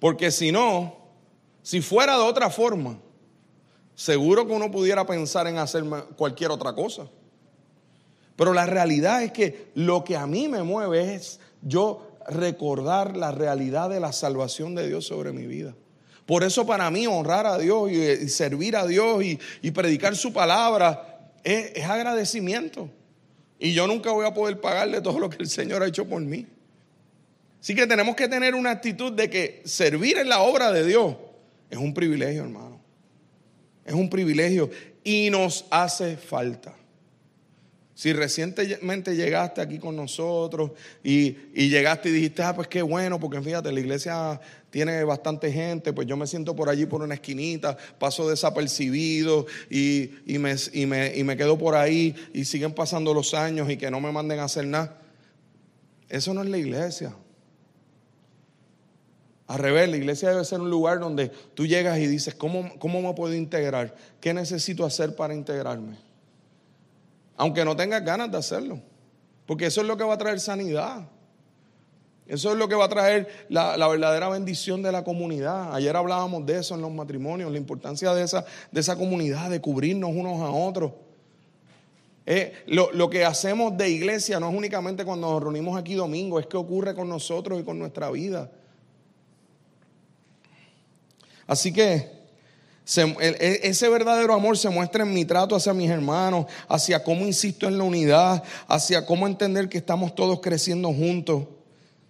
[0.00, 0.96] Porque si no,
[1.62, 2.98] si fuera de otra forma,
[3.96, 5.84] seguro que uno pudiera pensar en hacer
[6.16, 7.08] cualquier otra cosa.
[8.36, 13.32] Pero la realidad es que lo que a mí me mueve es yo recordar la
[13.32, 15.74] realidad de la salvación de Dios sobre mi vida.
[16.26, 21.32] Por eso para mí honrar a Dios y, servir a Dios y, predicar su palabra
[21.42, 22.90] es, agradecimiento.
[23.58, 26.20] Y yo nunca voy a poder pagarle todo lo que el Señor ha hecho por
[26.20, 26.46] mí.
[27.58, 31.16] Así que tenemos que tener una actitud de que servir en la obra de Dios
[31.70, 32.65] es un privilegio, hermano.
[33.86, 34.68] Es un privilegio
[35.04, 36.74] y nos hace falta.
[37.94, 40.72] Si recientemente llegaste aquí con nosotros
[41.02, 45.94] y, llegaste y dijiste, ah, pues qué bueno, porque fíjate, la iglesia tiene bastante gente,
[45.94, 50.84] pues yo me siento por allí por una esquinita, paso desapercibido y, y, me, y,
[50.84, 54.12] me, y me quedo por ahí y siguen pasando los años y que no me
[54.12, 55.00] manden a hacer nada.
[56.10, 57.14] Eso no es la iglesia.
[59.46, 63.00] Al revés, la iglesia debe ser un lugar donde tú llegas y dices, ¿cómo, cómo
[63.00, 63.94] me puedo integrar?
[64.20, 66.06] ¿Qué necesito hacer para integrarme?
[67.36, 68.80] aunque no tengas ganas de hacerlo.
[69.46, 71.08] Porque eso es lo que va a traer sanidad.
[72.26, 75.72] Eso es lo que va a traer la, verdadera bendición de la comunidad.
[75.74, 79.60] Ayer hablábamos de eso en los matrimonios, la importancia de esa, de esa comunidad, de
[79.60, 80.92] cubrirnos unos a otros.
[82.28, 86.40] Eh, lo, lo, que hacemos de iglesia no es únicamente cuando nos reunimos aquí domingo,
[86.40, 88.50] es que ocurre con nosotros y con nuestra vida.
[91.46, 92.16] Así que
[92.96, 97.66] e, ese verdadero amor se muestra en mi trato hacia mis hermanos, hacia cómo insisto
[97.66, 101.44] en la unidad, hacia cómo entender que estamos todos creciendo juntos,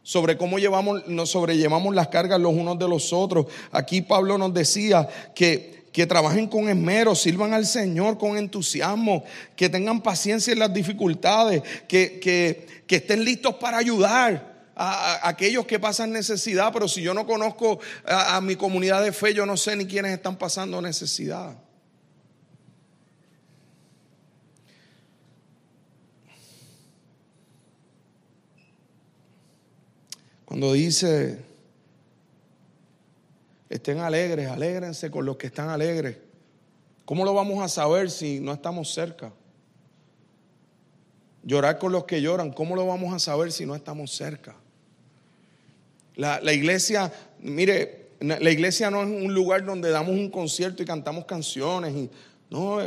[0.03, 3.47] sobre cómo llevamos, nos sobrellevamos las cargas los unos de los otros.
[3.73, 9.25] Aquí Pablo nos decía que, que trabajen con esmero, sirvan al Señor con entusiasmo,
[9.57, 14.56] que tengan paciencia en las dificultades, que, que, que estén listos para ayudar.
[14.77, 19.13] A, aquellos que pasan necesidad, pero si yo no conozco a, a mi comunidad de
[19.13, 21.57] fe, yo no sé ni quiénes están pasando necesidad.
[30.47, 31.45] Cuando dice,
[33.69, 36.17] estén alegres, alégrense con los que están alegres.
[37.05, 39.33] ¿Cómo lo vamos a saber si no estamos cerca?
[41.43, 44.57] Llorar con los que lloran, ¿cómo lo vamos a saber si no estamos cerca?
[46.17, 50.87] La, la, iglesia, mire, la iglesia no es un lugar donde damos un concierto y
[50.87, 51.95] cantamos canciones.
[51.95, 52.11] Y,
[52.51, 52.81] no,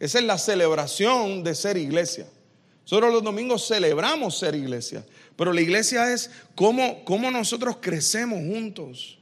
[0.00, 2.26] esa es la celebración de ser iglesia.
[2.82, 5.04] Nosotros los domingos celebramos ser iglesia,
[5.36, 9.18] pero la iglesia es cómo, cómo nosotros crecemos juntos.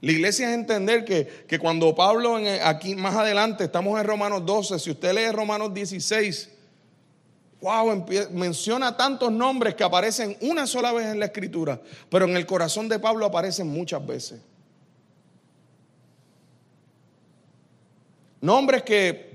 [0.00, 4.78] La iglesia es entender que, que cuando Pablo aquí más adelante, estamos en Romanos 12,
[4.78, 6.50] si usted lee Romanos 16,
[7.62, 12.44] wow, menciona tantos nombres que aparecen una sola vez en la escritura, pero en el
[12.44, 14.40] corazón de Pablo aparecen muchas veces.
[18.40, 19.32] Nombres que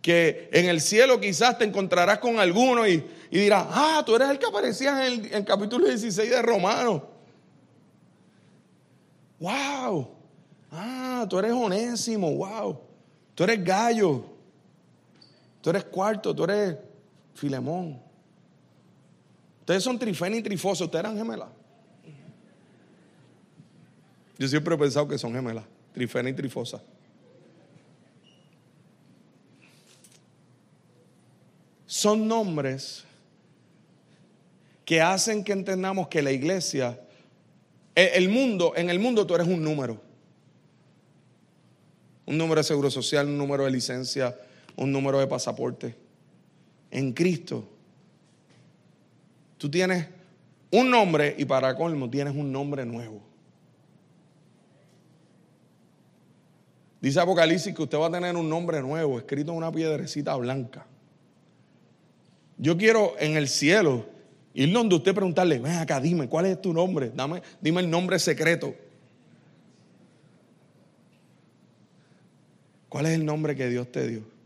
[0.00, 4.38] que en el cielo quizás te encontrarás con alguno y, dirás, ah, tú eres el
[4.38, 7.02] que aparecías en el, capítulo 16 de Romanos.
[9.38, 10.10] Wow.
[10.70, 12.80] Ah, tú eres onésimo, wow.
[13.34, 14.24] Tú eres gallo.
[15.60, 16.76] Tú eres cuarto, tú eres
[17.34, 18.00] Filemón.
[19.60, 21.48] Ustedes son trifena y trifosa, ustedes eran gemelas.
[24.38, 26.82] Yo siempre he pensado que son gemelas, trifena y trifosa.
[31.90, 33.02] son nombres
[34.84, 37.00] que hacen que entendamos que la iglesia,
[37.96, 40.00] el mundo, en el mundo tú eres un número.
[42.24, 44.38] Un número de seguro social, un número de licencia,
[44.76, 45.96] un número de pasaporte.
[46.90, 47.64] En Cristo,
[49.58, 50.06] tú tienes
[50.70, 53.20] un nombre y para colmo tienes un nombre nuevo.
[57.00, 60.86] Dice Apocalipsis que usted va a tener un nombre nuevo, escrito en una piedrecita blanca.
[62.58, 64.04] Yo quiero en el cielo
[64.52, 67.10] ir donde usted preguntarle, ven acá, dime, ¿cuál es tu nombre?
[67.14, 68.74] Dame, dime el nombre secreto.
[72.90, 74.39] ¿Cuál es el nombre que Dios te dio?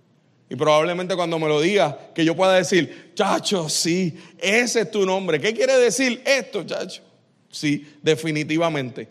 [0.54, 5.04] Y probablemente cuando me lo diga, que yo pueda decir, chacho, sí, ese es tu
[5.04, 5.40] nombre.
[5.40, 7.02] ¿Qué quiere decir esto, chacho?
[7.50, 9.08] Sí, definitivamente.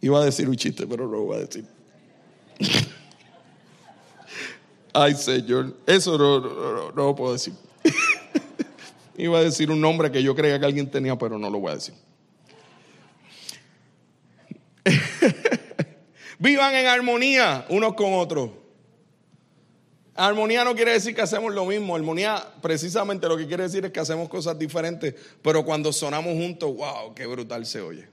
[0.00, 1.64] Iba a decir un chiste, pero no lo voy a decir.
[4.92, 7.54] Ay, Señor, eso no, no, lo puedo decir.
[9.16, 11.72] Iba a decir un nombre que yo creía que alguien tenía, pero no lo voy
[11.72, 11.94] a decir.
[16.42, 18.50] Vivan en armonía unos con otros.
[20.16, 21.94] Armonía no quiere decir que hacemos lo mismo.
[21.94, 26.74] Armonía precisamente lo que quiere decir es que hacemos cosas diferentes, pero cuando sonamos juntos,
[26.74, 28.08] wow, qué brutal se oye.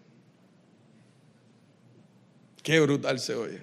[2.61, 3.61] Qué brutal se oye.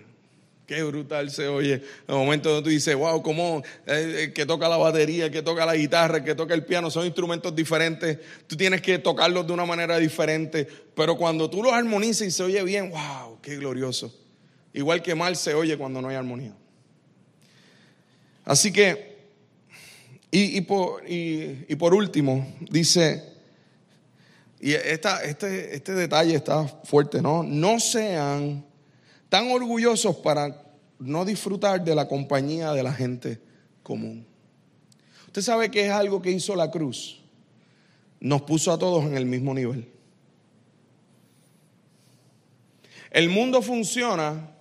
[0.66, 1.74] Qué brutal se oye.
[1.74, 5.42] En el momento donde tú dices, wow, cómo eh, eh, que toca la batería, que
[5.42, 8.18] toca la guitarra, que toca el piano, son instrumentos diferentes.
[8.48, 10.66] Tú tienes que tocarlos de una manera diferente.
[10.96, 14.26] Pero cuando tú los armonizas y se oye bien, wow, qué glorioso.
[14.77, 16.55] Igual que mal se oye cuando no hay armonía.
[18.45, 19.17] Así que,
[20.31, 23.25] y, por, y, por, último, dice,
[24.61, 27.43] y esta, este, este detalle está fuerte, ¿no?
[27.43, 28.67] No sean
[29.31, 30.62] tan orgullosos para
[30.99, 33.41] no disfrutar de la compañía de la gente
[33.83, 34.27] común.
[35.25, 37.23] Usted sabe que es algo que hizo la cruz.
[38.21, 39.91] Nos puso a todos en el mismo nivel.
[43.11, 44.53] El mundo funciona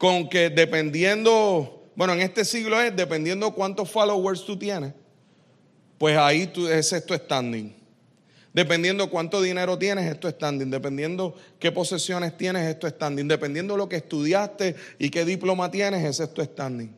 [0.00, 4.94] con que dependiendo, bueno, en este siglo es dependiendo cuántos followers tú tienes,
[5.98, 7.76] pues ahí tú, ese es tu standing.
[8.54, 10.70] Dependiendo cuánto dinero tienes, esto es standing.
[10.70, 13.28] Dependiendo qué posesiones tienes, esto es standing.
[13.28, 16.96] Dependiendo lo que estudiaste y qué diploma tienes, ese es tu standing.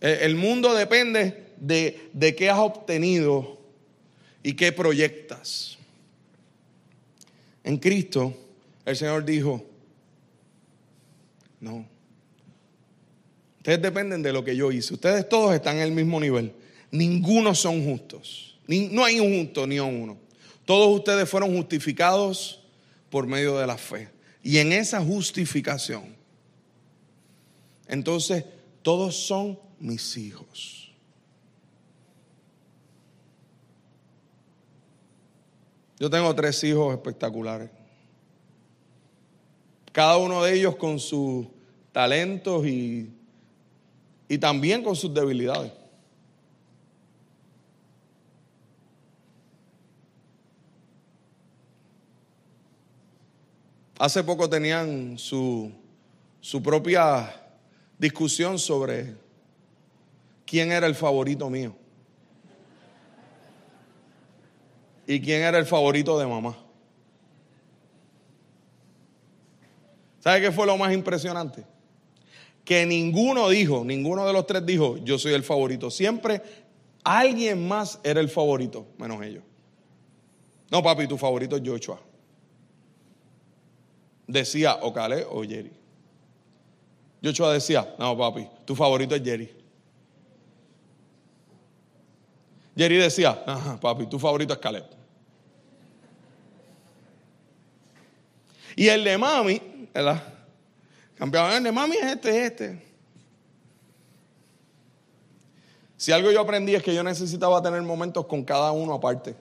[0.00, 3.60] El mundo depende de, de qué has obtenido
[4.42, 5.78] y qué proyectas.
[7.62, 8.34] En Cristo,
[8.84, 9.64] el Señor dijo,
[11.60, 11.88] no.
[13.58, 14.94] Ustedes dependen de lo que yo hice.
[14.94, 16.52] Ustedes todos están en el mismo nivel.
[16.90, 20.18] Ninguno son justos no hay un justo ni uno.
[20.64, 22.60] Todos ustedes fueron justificados
[23.08, 24.10] por medio de la fe.
[24.42, 26.14] Y en esa justificación,
[27.86, 28.44] entonces
[28.82, 30.92] todos son mis hijos.
[35.98, 37.70] Yo tengo tres hijos espectaculares.
[39.98, 41.44] Cada uno de ellos con sus
[41.90, 43.10] talentos y,
[44.28, 45.72] y también con sus debilidades.
[53.98, 55.72] Hace poco tenían su,
[56.40, 57.34] su propia
[57.98, 59.16] discusión sobre
[60.46, 61.74] quién era el favorito mío
[65.08, 66.67] y quién era el favorito de mamá.
[70.20, 71.64] ¿Sabe qué fue lo más impresionante?
[72.64, 75.90] Que ninguno dijo, ninguno de los tres dijo, yo soy el favorito.
[75.90, 76.42] Siempre
[77.04, 79.42] alguien más era el favorito, menos ellos.
[80.70, 82.00] No, papi, tu favorito es Joshua
[84.28, 85.72] decía o Caleb o Jerry.
[87.24, 89.50] Joshua decía, no papi, tu favorito es Jerry.
[92.76, 93.44] Jerry decía,
[93.80, 94.84] papi, tu favorito es Caleb.
[98.76, 99.60] Y el de mami,
[99.92, 100.22] ¿verdad?
[101.56, 102.88] El de mami es este, es este.
[105.96, 109.34] Si algo yo aprendí es que yo necesitaba tener momentos con cada uno aparte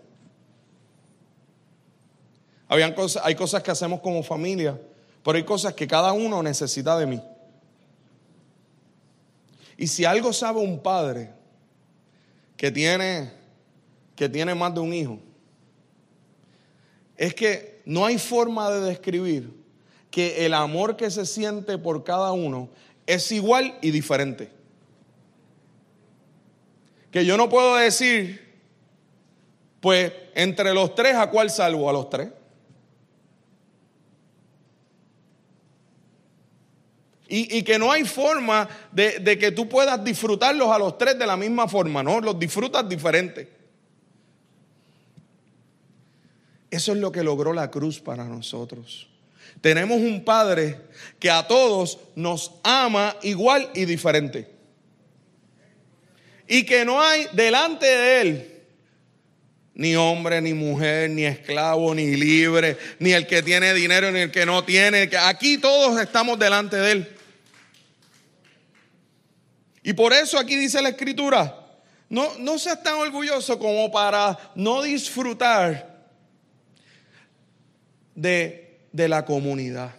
[2.95, 4.79] cosas, hay cosas que hacemos como familia,
[5.23, 7.21] pero hay cosas que cada uno necesita de mí.
[9.77, 11.31] Y si algo sabe un padre
[12.55, 13.31] que tiene,
[14.15, 15.19] que tiene más de un hijo,
[17.15, 19.53] es que no hay forma de describir
[20.12, 22.70] que el amor que se siente por cada uno
[23.05, 24.49] es igual y diferente.
[27.12, 28.47] Que yo no puedo decir,
[29.80, 31.89] pues entre los tres, ¿a cuál salvo?
[31.89, 32.30] A los tres.
[37.30, 41.36] Y, que no hay forma de, que tú puedas disfrutarlos a los tres de la
[41.36, 42.22] misma forma, ¿no?
[42.22, 43.51] Los disfrutas diferente.
[46.72, 49.10] Eso es lo que logró la cruz para nosotros.
[49.61, 50.79] Tenemos un Padre
[51.19, 54.47] que a todos nos ama igual y diferente.
[56.47, 58.57] Y que no hay delante de Él
[59.77, 64.31] ni hombre, ni mujer, ni esclavo, ni libre, ni el que tiene dinero, ni el
[64.31, 65.07] que no tiene.
[65.21, 67.15] Aquí todos estamos delante de Él.
[69.83, 71.63] Y por eso aquí dice la escritura,
[72.09, 76.09] no, no seas tan orgulloso como para no disfrutar
[78.15, 78.66] de,
[79.07, 79.95] la comunidad,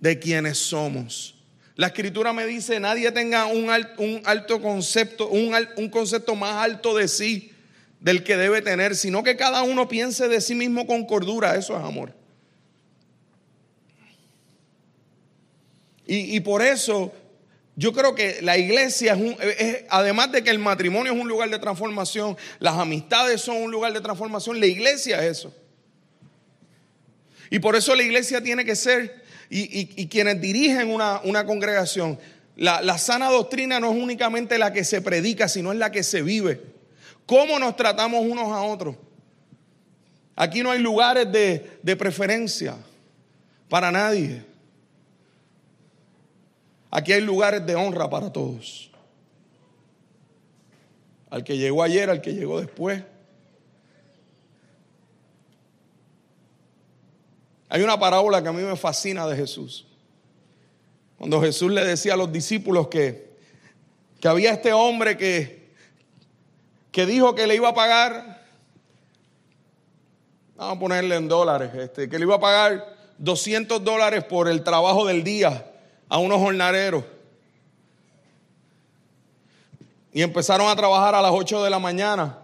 [0.00, 1.36] de quienes somos.
[1.76, 7.52] La escritura me dice, nadie tenga un, alto concepto, un, concepto más alto de sí
[8.00, 11.76] del que debe tener, sino que cada uno piense de sí mismo con cordura, eso
[11.78, 12.12] es amor.
[16.06, 17.12] Y, y por eso
[17.78, 19.36] yo creo que la iglesia es, un,
[19.88, 23.92] además de que el matrimonio es un lugar de transformación, las amistades son un lugar
[23.92, 25.54] de transformación, la iglesia es eso.
[27.50, 32.18] Y por eso la iglesia tiene que ser, y, quienes dirigen una, congregación,
[32.56, 36.02] la, la, sana doctrina no es únicamente la que se predica, sino es la que
[36.02, 36.60] se vive.
[37.26, 38.96] ¿Cómo nos tratamos unos a otros?
[40.34, 42.76] Aquí no hay lugares de, de preferencia
[43.68, 44.44] para nadie.
[46.90, 48.90] Aquí hay lugares de honra para todos.
[51.30, 53.02] Al que llegó ayer, al que llegó después.
[57.68, 59.86] Hay una parábola que a mí me fascina de Jesús.
[61.18, 63.36] Cuando Jesús le decía a los discípulos que,
[64.20, 65.74] que había este hombre que,
[66.92, 68.46] que dijo que le iba a pagar,
[70.56, 74.62] vamos a ponerle en dólares, este, que le iba a pagar 200 dólares por el
[74.62, 75.72] trabajo del día
[76.08, 77.04] a unos jornaleros.
[80.12, 82.38] Y empezaron a trabajar a las 8 de la mañana.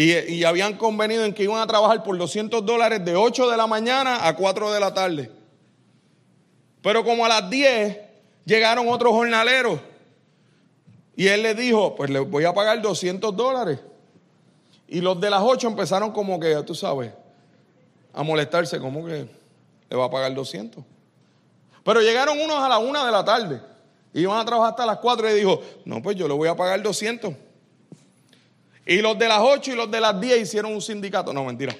[0.00, 3.66] Y, habían convenido en que iban a trabajar por 200 dólares de 8 de la
[3.66, 5.28] mañana a 4 de la tarde.
[6.82, 7.98] Pero como a las 10
[8.44, 9.80] llegaron otros jornaleros.
[11.16, 13.80] Y él les dijo, pues les voy a pagar 200 dólares.
[14.86, 17.10] Y los de las 8 empezaron como que, tú sabes,
[18.12, 19.28] a molestarse, como que
[19.90, 20.84] le va a pagar 200.
[21.82, 23.60] Pero llegaron unos a la una de la tarde.
[24.14, 26.80] Iban a trabajar hasta las cuatro y dijo, no, pues yo le voy a pagar
[26.80, 27.47] 200.
[28.88, 31.30] Y los de las ocho y los de las diez hicieron un sindicato.
[31.30, 31.76] No, mentira.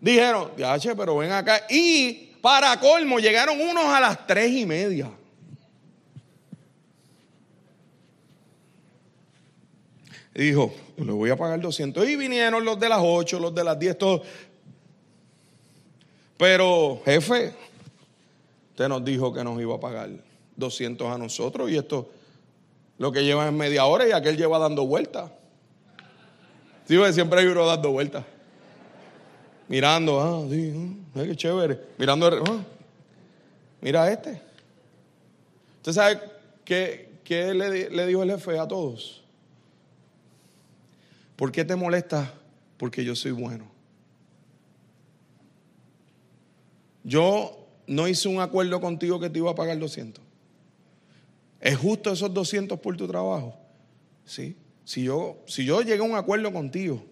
[0.00, 1.64] Dijeron, ya, pero ven acá.
[1.70, 5.12] Y para colmo, llegaron unos a las tres y media.
[10.34, 12.08] Y dijo, le voy a pagar 200.
[12.08, 14.22] Y vinieron los de las ocho, los de las diez, todos.
[16.36, 17.54] Pero, jefe,
[18.70, 20.10] usted nos dijo que nos iba a pagar
[20.56, 22.10] 200 a nosotros y esto
[23.00, 25.30] lo que lleva es media hora y aquel lleva dando vueltas.
[26.84, 28.26] Sí, siempre hay uno dando vueltas.
[29.68, 31.80] Mirando, ah, sí, ah, qué chévere.
[31.96, 32.62] Mirando, ah,
[33.80, 34.42] mira este.
[35.78, 36.20] ¿Usted sabe
[36.62, 39.24] qué, qué le, le dijo el jefe a todos?
[41.36, 42.30] ¿Por qué te molesta?
[42.76, 43.64] Porque yo soy bueno.
[47.02, 50.29] Yo no hice un acuerdo contigo que te iba a pagar 200.
[51.60, 53.54] ¿Es justo esos 200 por tu trabajo?
[54.24, 54.56] Sí.
[54.84, 57.04] Si yo, si yo llegué a un acuerdo contigo,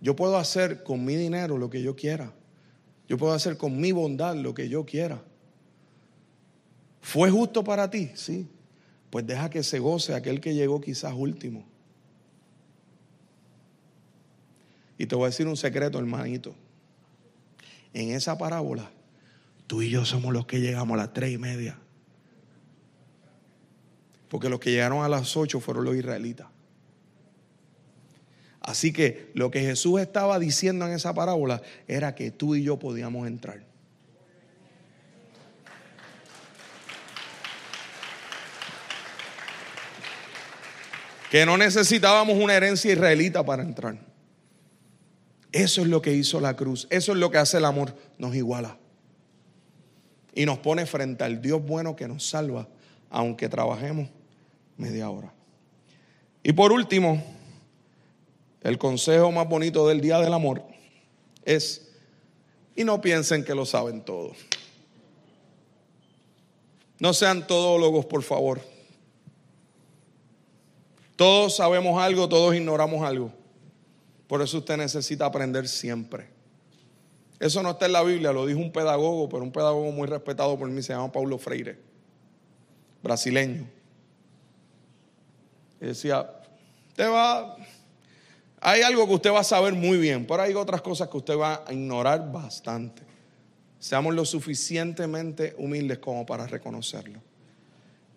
[0.00, 2.32] yo puedo hacer con mi dinero lo que yo quiera.
[3.08, 5.22] Yo puedo hacer con mi bondad lo que yo quiera.
[7.00, 8.10] ¿Fue justo para ti?
[8.14, 8.48] Sí.
[9.10, 11.64] Pues deja que se goce aquel que llegó quizás último.
[14.98, 16.54] Y te voy a decir un secreto, hermanito.
[17.94, 18.90] En esa parábola,
[19.66, 21.78] tú y yo somos los que llegamos a las tres y media.
[24.36, 26.48] Porque los que llegaron a las ocho fueron los israelitas.
[28.60, 32.78] Así que lo que Jesús estaba diciendo en esa parábola era que tú y yo
[32.78, 33.64] podíamos entrar.
[41.30, 43.96] Que no necesitábamos una herencia israelita para entrar.
[45.50, 46.86] Eso es lo que hizo la cruz.
[46.90, 47.96] Eso es lo que hace el amor.
[48.18, 48.76] Nos iguala.
[50.34, 52.68] Y nos pone frente al Dios bueno que nos salva,
[53.08, 54.10] aunque trabajemos
[54.76, 55.32] media hora.
[56.42, 57.22] Y por último,
[58.62, 60.62] el consejo más bonito del Día del Amor
[61.44, 61.92] es,
[62.74, 64.32] y no piensen que lo saben todo.
[66.98, 68.60] No sean todólogos, por favor.
[71.16, 73.32] Todos sabemos algo, todos ignoramos algo.
[74.26, 76.28] Por eso usted necesita aprender siempre.
[77.38, 80.58] Eso no está en la Biblia, lo dijo un pedagogo, pero un pedagogo muy respetado
[80.58, 81.78] por mí, se llama Paulo Freire,
[83.02, 83.75] brasileño.
[85.80, 86.28] Y decía,
[86.88, 87.56] usted va,
[88.60, 91.36] hay algo que usted va a saber muy bien, pero hay otras cosas que usted
[91.36, 93.02] va a ignorar bastante.
[93.78, 97.20] Seamos lo suficientemente humildes como para reconocerlo.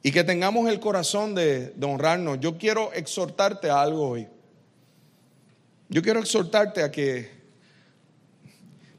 [0.01, 2.39] Y que tengamos el corazón de, de honrarnos.
[2.39, 4.27] Yo quiero exhortarte a algo hoy.
[5.89, 7.29] Yo quiero exhortarte a que,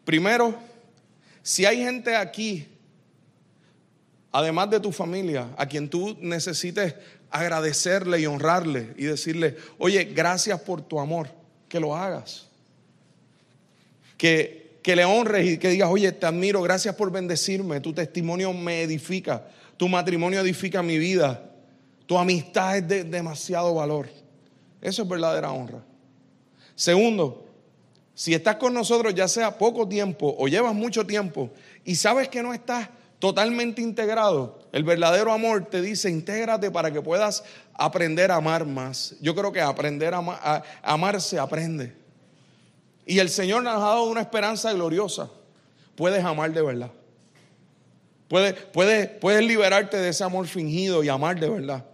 [0.04, 0.54] primero,
[1.42, 2.66] si hay gente aquí,
[4.30, 6.94] además de tu familia, a quien tú necesites
[7.30, 11.28] agradecerle y honrarle y decirle, oye, gracias por tu amor,
[11.68, 12.48] que lo hagas.
[14.16, 18.52] Que, que le honres y que digas, oye, te admiro, gracias por bendecirme, tu testimonio
[18.52, 21.50] me edifica, tu matrimonio edifica mi vida,
[22.06, 24.08] tu amistad es de demasiado valor.
[24.82, 25.84] Eso es verdadera honra.
[26.74, 27.46] Segundo,
[28.14, 31.50] si estás con nosotros ya sea poco tiempo o llevas mucho tiempo
[31.84, 37.00] y sabes que no estás totalmente integrado, el verdadero amor te dice, intégrate para que
[37.02, 37.44] puedas
[37.74, 39.16] aprender a amar más.
[39.20, 41.92] Yo creo que aprender a, amar se aprende.
[43.06, 45.28] Y el Señor nos ha dado una esperanza gloriosa.
[45.96, 46.90] Puedes amar de verdad.
[48.28, 51.84] Puedes, puedes, puedes liberarte de ese amor fingido y amar de verdad.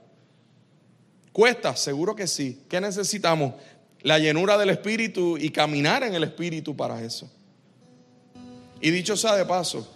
[1.33, 1.75] ¿Cuesta?
[1.77, 2.63] Seguro que sí.
[2.69, 3.55] ¿Qué necesitamos?
[4.07, 7.29] la llenura del Espíritu y caminar en el Espíritu para eso.
[8.81, 9.93] Y dicho sea de paso,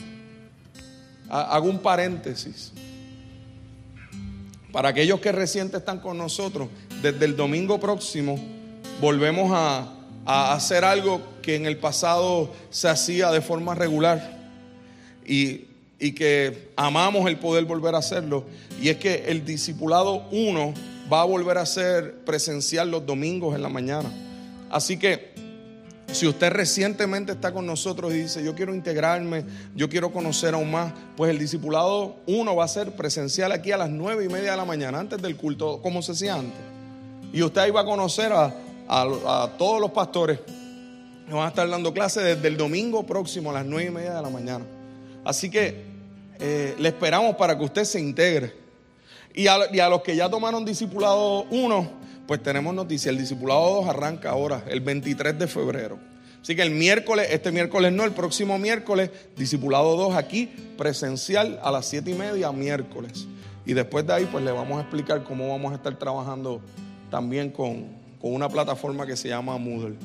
[1.30, 2.72] hago un paréntesis.
[4.72, 6.68] Para aquellos que recién están con nosotros,
[7.02, 8.38] desde el domingo próximo
[9.00, 14.38] volvemos a, hacer algo que en el pasado se hacía de forma regular
[15.26, 15.64] y,
[15.98, 18.44] y que amamos el poder volver a hacerlo.
[18.80, 20.74] Y es que el discipulado 1
[21.12, 24.12] va a volver a ser presencial los domingos en la mañana.
[24.70, 25.29] Así que
[26.12, 29.44] si usted recientemente está con nosotros y dice, yo quiero integrarme,
[29.74, 33.76] yo quiero conocer aún más, pues el discipulado uno va a ser presencial aquí a
[33.76, 36.60] las nueve y media de la mañana, antes del culto, como se hacía antes.
[37.32, 38.54] Y usted ahí va a conocer a,
[39.56, 43.64] todos los pastores que van a estar dando clases desde el domingo próximo a las
[43.64, 44.64] nueve y media de la mañana.
[45.24, 45.84] Así que
[46.40, 48.60] eh, le esperamos para que usted se integre.
[49.32, 51.90] Y a, los que ya tomaron discipulado 1,
[52.30, 53.10] pues tenemos noticia.
[53.10, 55.98] El discipulado 2 arranca ahora, el 23 de febrero.
[56.40, 60.46] Así que el miércoles, este miércoles no, el próximo miércoles, discipulado 2 aquí,
[60.78, 63.26] presencial a las 7 y media, miércoles.
[63.66, 66.60] Y después de ahí, pues le vamos a explicar cómo vamos a estar trabajando
[67.10, 67.86] también con,
[68.20, 69.96] una plataforma que se llama Moodle,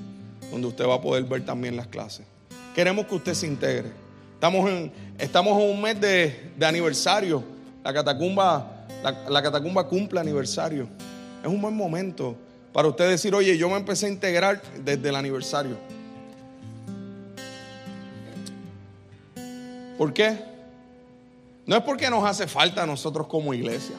[0.49, 2.25] donde usted va a poder ver también las clases.
[2.73, 3.91] Queremos que usted se integre.
[4.33, 7.43] Estamos en, estamos un mes de, de aniversario.
[7.83, 8.75] La catacumba
[9.29, 10.87] la, catacumba cumple aniversario.
[11.45, 12.35] Es un buen momento
[12.73, 15.77] para usted decir, oye, yo me empecé a integrar desde el aniversario.
[19.95, 20.39] ¿Por qué?
[21.67, 23.95] No es porque nos hace falta a nosotros como iglesia.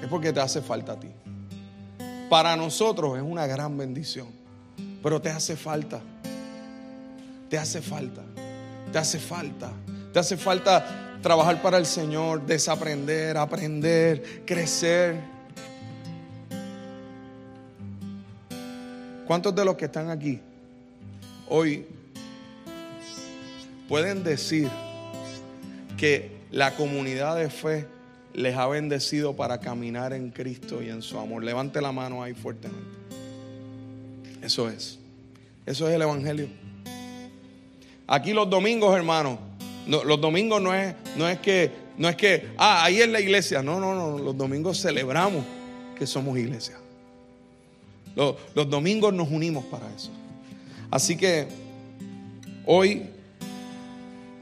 [0.00, 1.10] Es porque te hace falta a ti.
[2.30, 4.28] para nosotros es una gran bendición.
[5.02, 6.00] Pero te hace falta.
[7.50, 8.22] Te hace falta.
[8.90, 9.70] Te hace falta.
[10.14, 15.31] Te hace falta trabajar para el Señor, desaprender, aprender, crecer.
[19.32, 20.40] ¿Cuántos de los que están aquí
[21.48, 21.86] hoy
[23.88, 24.68] pueden decir
[25.96, 27.86] que la comunidad de fe
[28.34, 31.44] les ha bendecido para caminar en Cristo y en su amor.
[31.44, 32.84] Levante la mano ahí fuertemente.
[34.42, 34.98] Eso es.
[35.64, 36.48] Eso es el Evangelio.
[38.06, 39.38] Aquí los domingos, hermano.
[39.86, 43.62] los domingos no es, no es que, no es que, ah, ahí es la iglesia.
[43.62, 44.18] No, no, no.
[44.18, 45.42] Los domingos celebramos
[45.98, 46.81] que somos iglesia.
[48.14, 50.10] Los, domingos nos unimos para eso.
[50.90, 51.48] Así que
[52.66, 53.04] hoy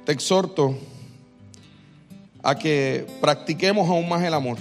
[0.05, 0.77] te exhorto
[2.43, 4.59] a que practiquemos aún más el amor,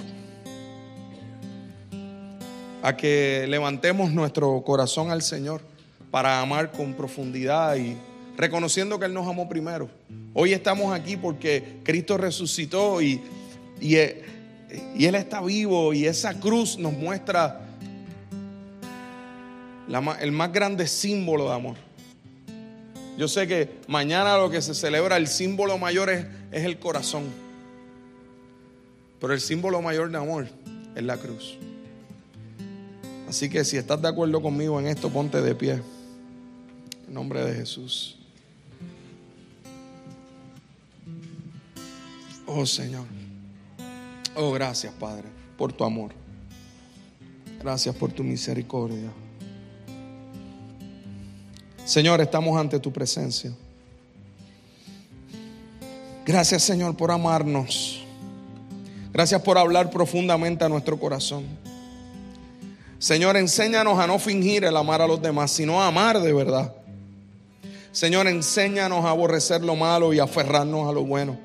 [2.81, 5.61] a que levantemos nuestro corazón al Señor
[6.11, 7.97] para amar con profundidad y
[8.37, 9.89] reconociendo que Él nos amó primero.
[10.33, 13.21] Hoy estamos aquí porque Cristo resucitó y,
[13.81, 17.68] y, Él está vivo y esa cruz nos muestra
[20.19, 21.75] el más grande símbolo de amor.
[23.17, 27.25] Yo sé que mañana lo que se celebra, el símbolo mayor es, el corazón.
[29.19, 30.47] Pero el símbolo mayor de amor
[30.95, 31.57] es la cruz.
[33.27, 35.81] Así que si estás de acuerdo conmigo en esto, ponte de pie.
[37.07, 38.17] En nombre de Jesús.
[42.45, 43.05] Oh Señor.
[44.35, 45.25] Oh, gracias Padre
[45.57, 46.11] por tu amor.
[47.61, 49.11] Gracias por tu misericordia.
[51.89, 53.51] Señor, estamos ante tu presencia.
[56.23, 58.03] Gracias Señor por amarnos.
[59.11, 61.45] Gracias por hablar profundamente a nuestro corazón.
[62.99, 66.75] Señor, enséñanos a no fingir el amar a los demás, sino a amar de verdad.
[67.91, 71.39] Señor, enséñanos a aborrecer lo malo y aferrarnos a lo bueno.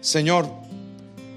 [0.00, 0.50] Señor,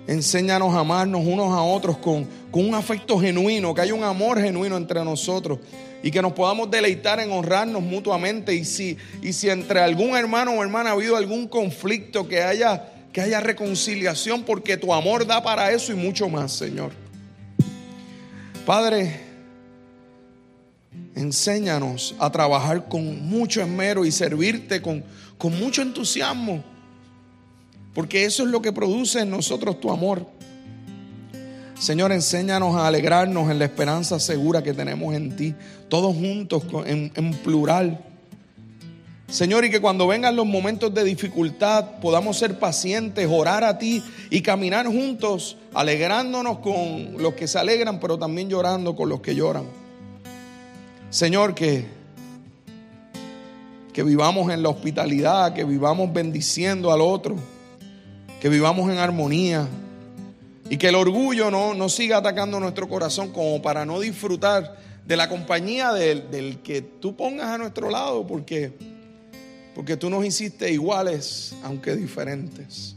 [0.10, 4.41] enséñanos a amarnos unos a otros con, con un afecto genuino, que haya un amor
[4.41, 5.60] genuino entre nosotros
[6.01, 8.55] y que nos podamos deleitar en honrarnos mutuamente.
[8.55, 12.93] Y si, y si entre algún hermano o hermana ha habido algún conflicto, que haya
[13.14, 16.91] que haya reconciliación, porque tu amor da para eso y mucho más, Señor.
[18.66, 19.20] Padre,
[21.16, 25.03] enséñanos a trabajar con mucho esmero y servirte con,
[25.38, 26.64] con mucho entusiasmo,
[28.00, 30.26] porque eso es lo que produce en nosotros tu amor.
[31.78, 35.54] Señor, enséñanos a alegrarnos en la esperanza segura que tenemos en ti,
[35.89, 38.02] todos juntos en, en plural
[39.28, 44.02] Señor, y que cuando vengan los momentos de dificultad podamos ser pacientes, orar a ti
[44.30, 49.36] y caminar juntos, alegrándonos con los que se alegran, pero también llorando con los que
[49.36, 49.66] lloran.
[51.10, 51.86] Señor, que,
[53.91, 57.36] que vivamos en la hospitalidad, que vivamos bendiciendo al otro,
[58.40, 59.68] que vivamos en armonía
[60.70, 65.18] y que el orgullo no, no siga atacando nuestro corazón como para no disfrutar de
[65.18, 68.74] la compañía del, del que tú pongas a nuestro lado, porque
[69.80, 72.96] porque tú nos hiciste iguales, aunque diferentes.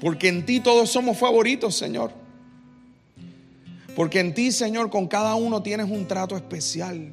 [0.00, 2.12] Porque en ti todos somos favoritos, Señor.
[3.94, 7.10] Porque en ti, Señor, con cada uno tienes un trato especial.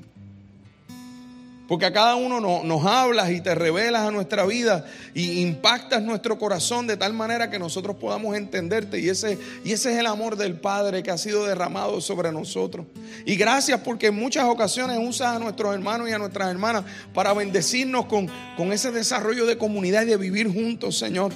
[1.70, 6.40] Porque a cada uno nos hablas y te revelas a nuestra vida y impactas nuestro
[6.40, 9.00] corazón de tal manera que nosotros podamos entenderte.
[9.00, 12.88] Y ese, y ese es el amor del Padre que ha sido derramado sobre nosotros.
[13.24, 17.34] Y gracias porque en muchas ocasiones usas a nuestros hermanos y a nuestras hermanas para
[17.36, 21.34] bendecirnos con, con ese desarrollo de comunidad y de vivir juntos, Señor.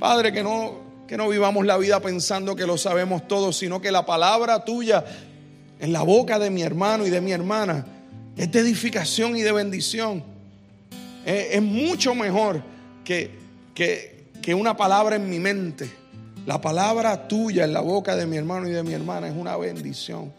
[0.00, 3.92] Padre, que no, que no vivamos la vida pensando que lo sabemos todo, sino que
[3.92, 5.04] la palabra tuya
[5.78, 7.86] en la boca de mi hermano y de mi hermana
[8.36, 10.22] es de edificación y de bendición.
[11.24, 12.62] Es, mucho mejor
[13.04, 13.30] que,
[13.74, 15.90] que, que una palabra en mi mente.
[16.46, 19.56] La palabra tuya en la boca de mi hermano y de mi hermana es una
[19.56, 20.32] bendición.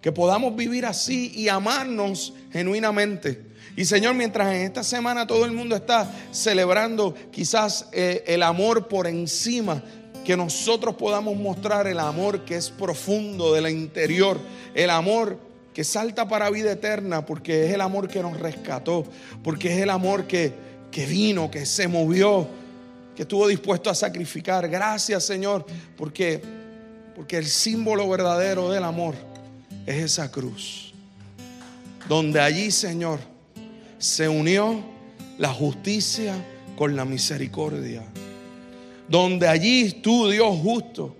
[0.00, 3.48] Que podamos vivir así y amarnos genuinamente.
[3.76, 8.88] Y Señor, mientras en esta semana todo el mundo está celebrando quizás eh, el amor
[8.88, 9.82] por encima,
[10.24, 14.38] que nosotros podamos mostrar el amor que es profundo de la interior,
[14.74, 15.38] el amor
[15.78, 19.04] que salta para vida eterna porque es el amor que nos rescató,
[19.44, 20.52] porque es el amor que,
[20.90, 22.48] que vino, que se movió,
[23.14, 24.68] que estuvo dispuesto a sacrificar.
[24.68, 25.64] Gracias Señor,
[25.96, 26.42] porque,
[27.14, 29.14] porque el símbolo verdadero del amor
[29.86, 30.92] es esa cruz.
[32.08, 33.20] Donde allí, Señor,
[33.98, 34.82] se unió
[35.38, 36.34] la justicia
[36.74, 38.02] con la misericordia.
[39.08, 41.14] Donde allí tú, Dios justo,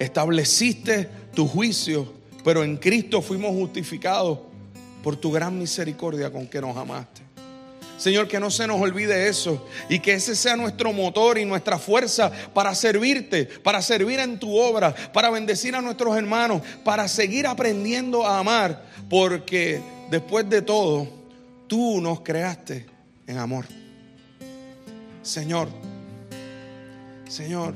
[0.00, 4.38] estableciste tu juicio, pero en Cristo fuimos justificados
[5.02, 7.22] por tu gran misericordia con que nos amaste.
[8.00, 11.78] Señor, que no se nos olvide eso y que ese sea nuestro motor y nuestra
[11.78, 17.46] fuerza para servirte, para servir en tu obra, para bendecir a nuestros hermanos, para seguir
[17.46, 21.06] aprendiendo a amar, porque después de todo,
[21.66, 22.86] tú nos creaste
[23.26, 23.66] en amor.
[25.22, 25.68] Señor,
[27.28, 27.74] Señor,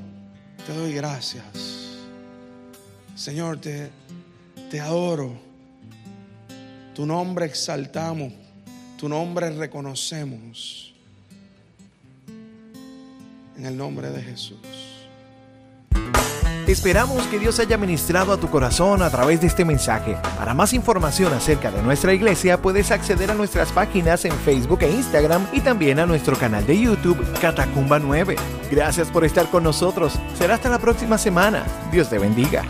[0.67, 1.45] te doy gracias.
[3.15, 3.91] Señor, te,
[4.75, 5.31] te adoro.
[6.97, 8.33] Tu nombre exaltamos
[8.99, 10.93] tu nombre reconocemos.
[13.57, 14.59] En el nombre de Jesús.
[16.66, 20.16] Esperamos que Dios haya ministrado a tu corazón a través de este mensaje.
[20.37, 24.91] Para más información acerca de nuestra iglesia puedes acceder a nuestras páginas en Facebook e
[24.91, 28.35] Instagram y también a nuestro canal de YouTube Catacumba 9.
[28.72, 30.14] Gracias por estar con nosotros.
[30.37, 31.64] Será hasta la próxima semana.
[31.93, 32.64] Dios te bendiga.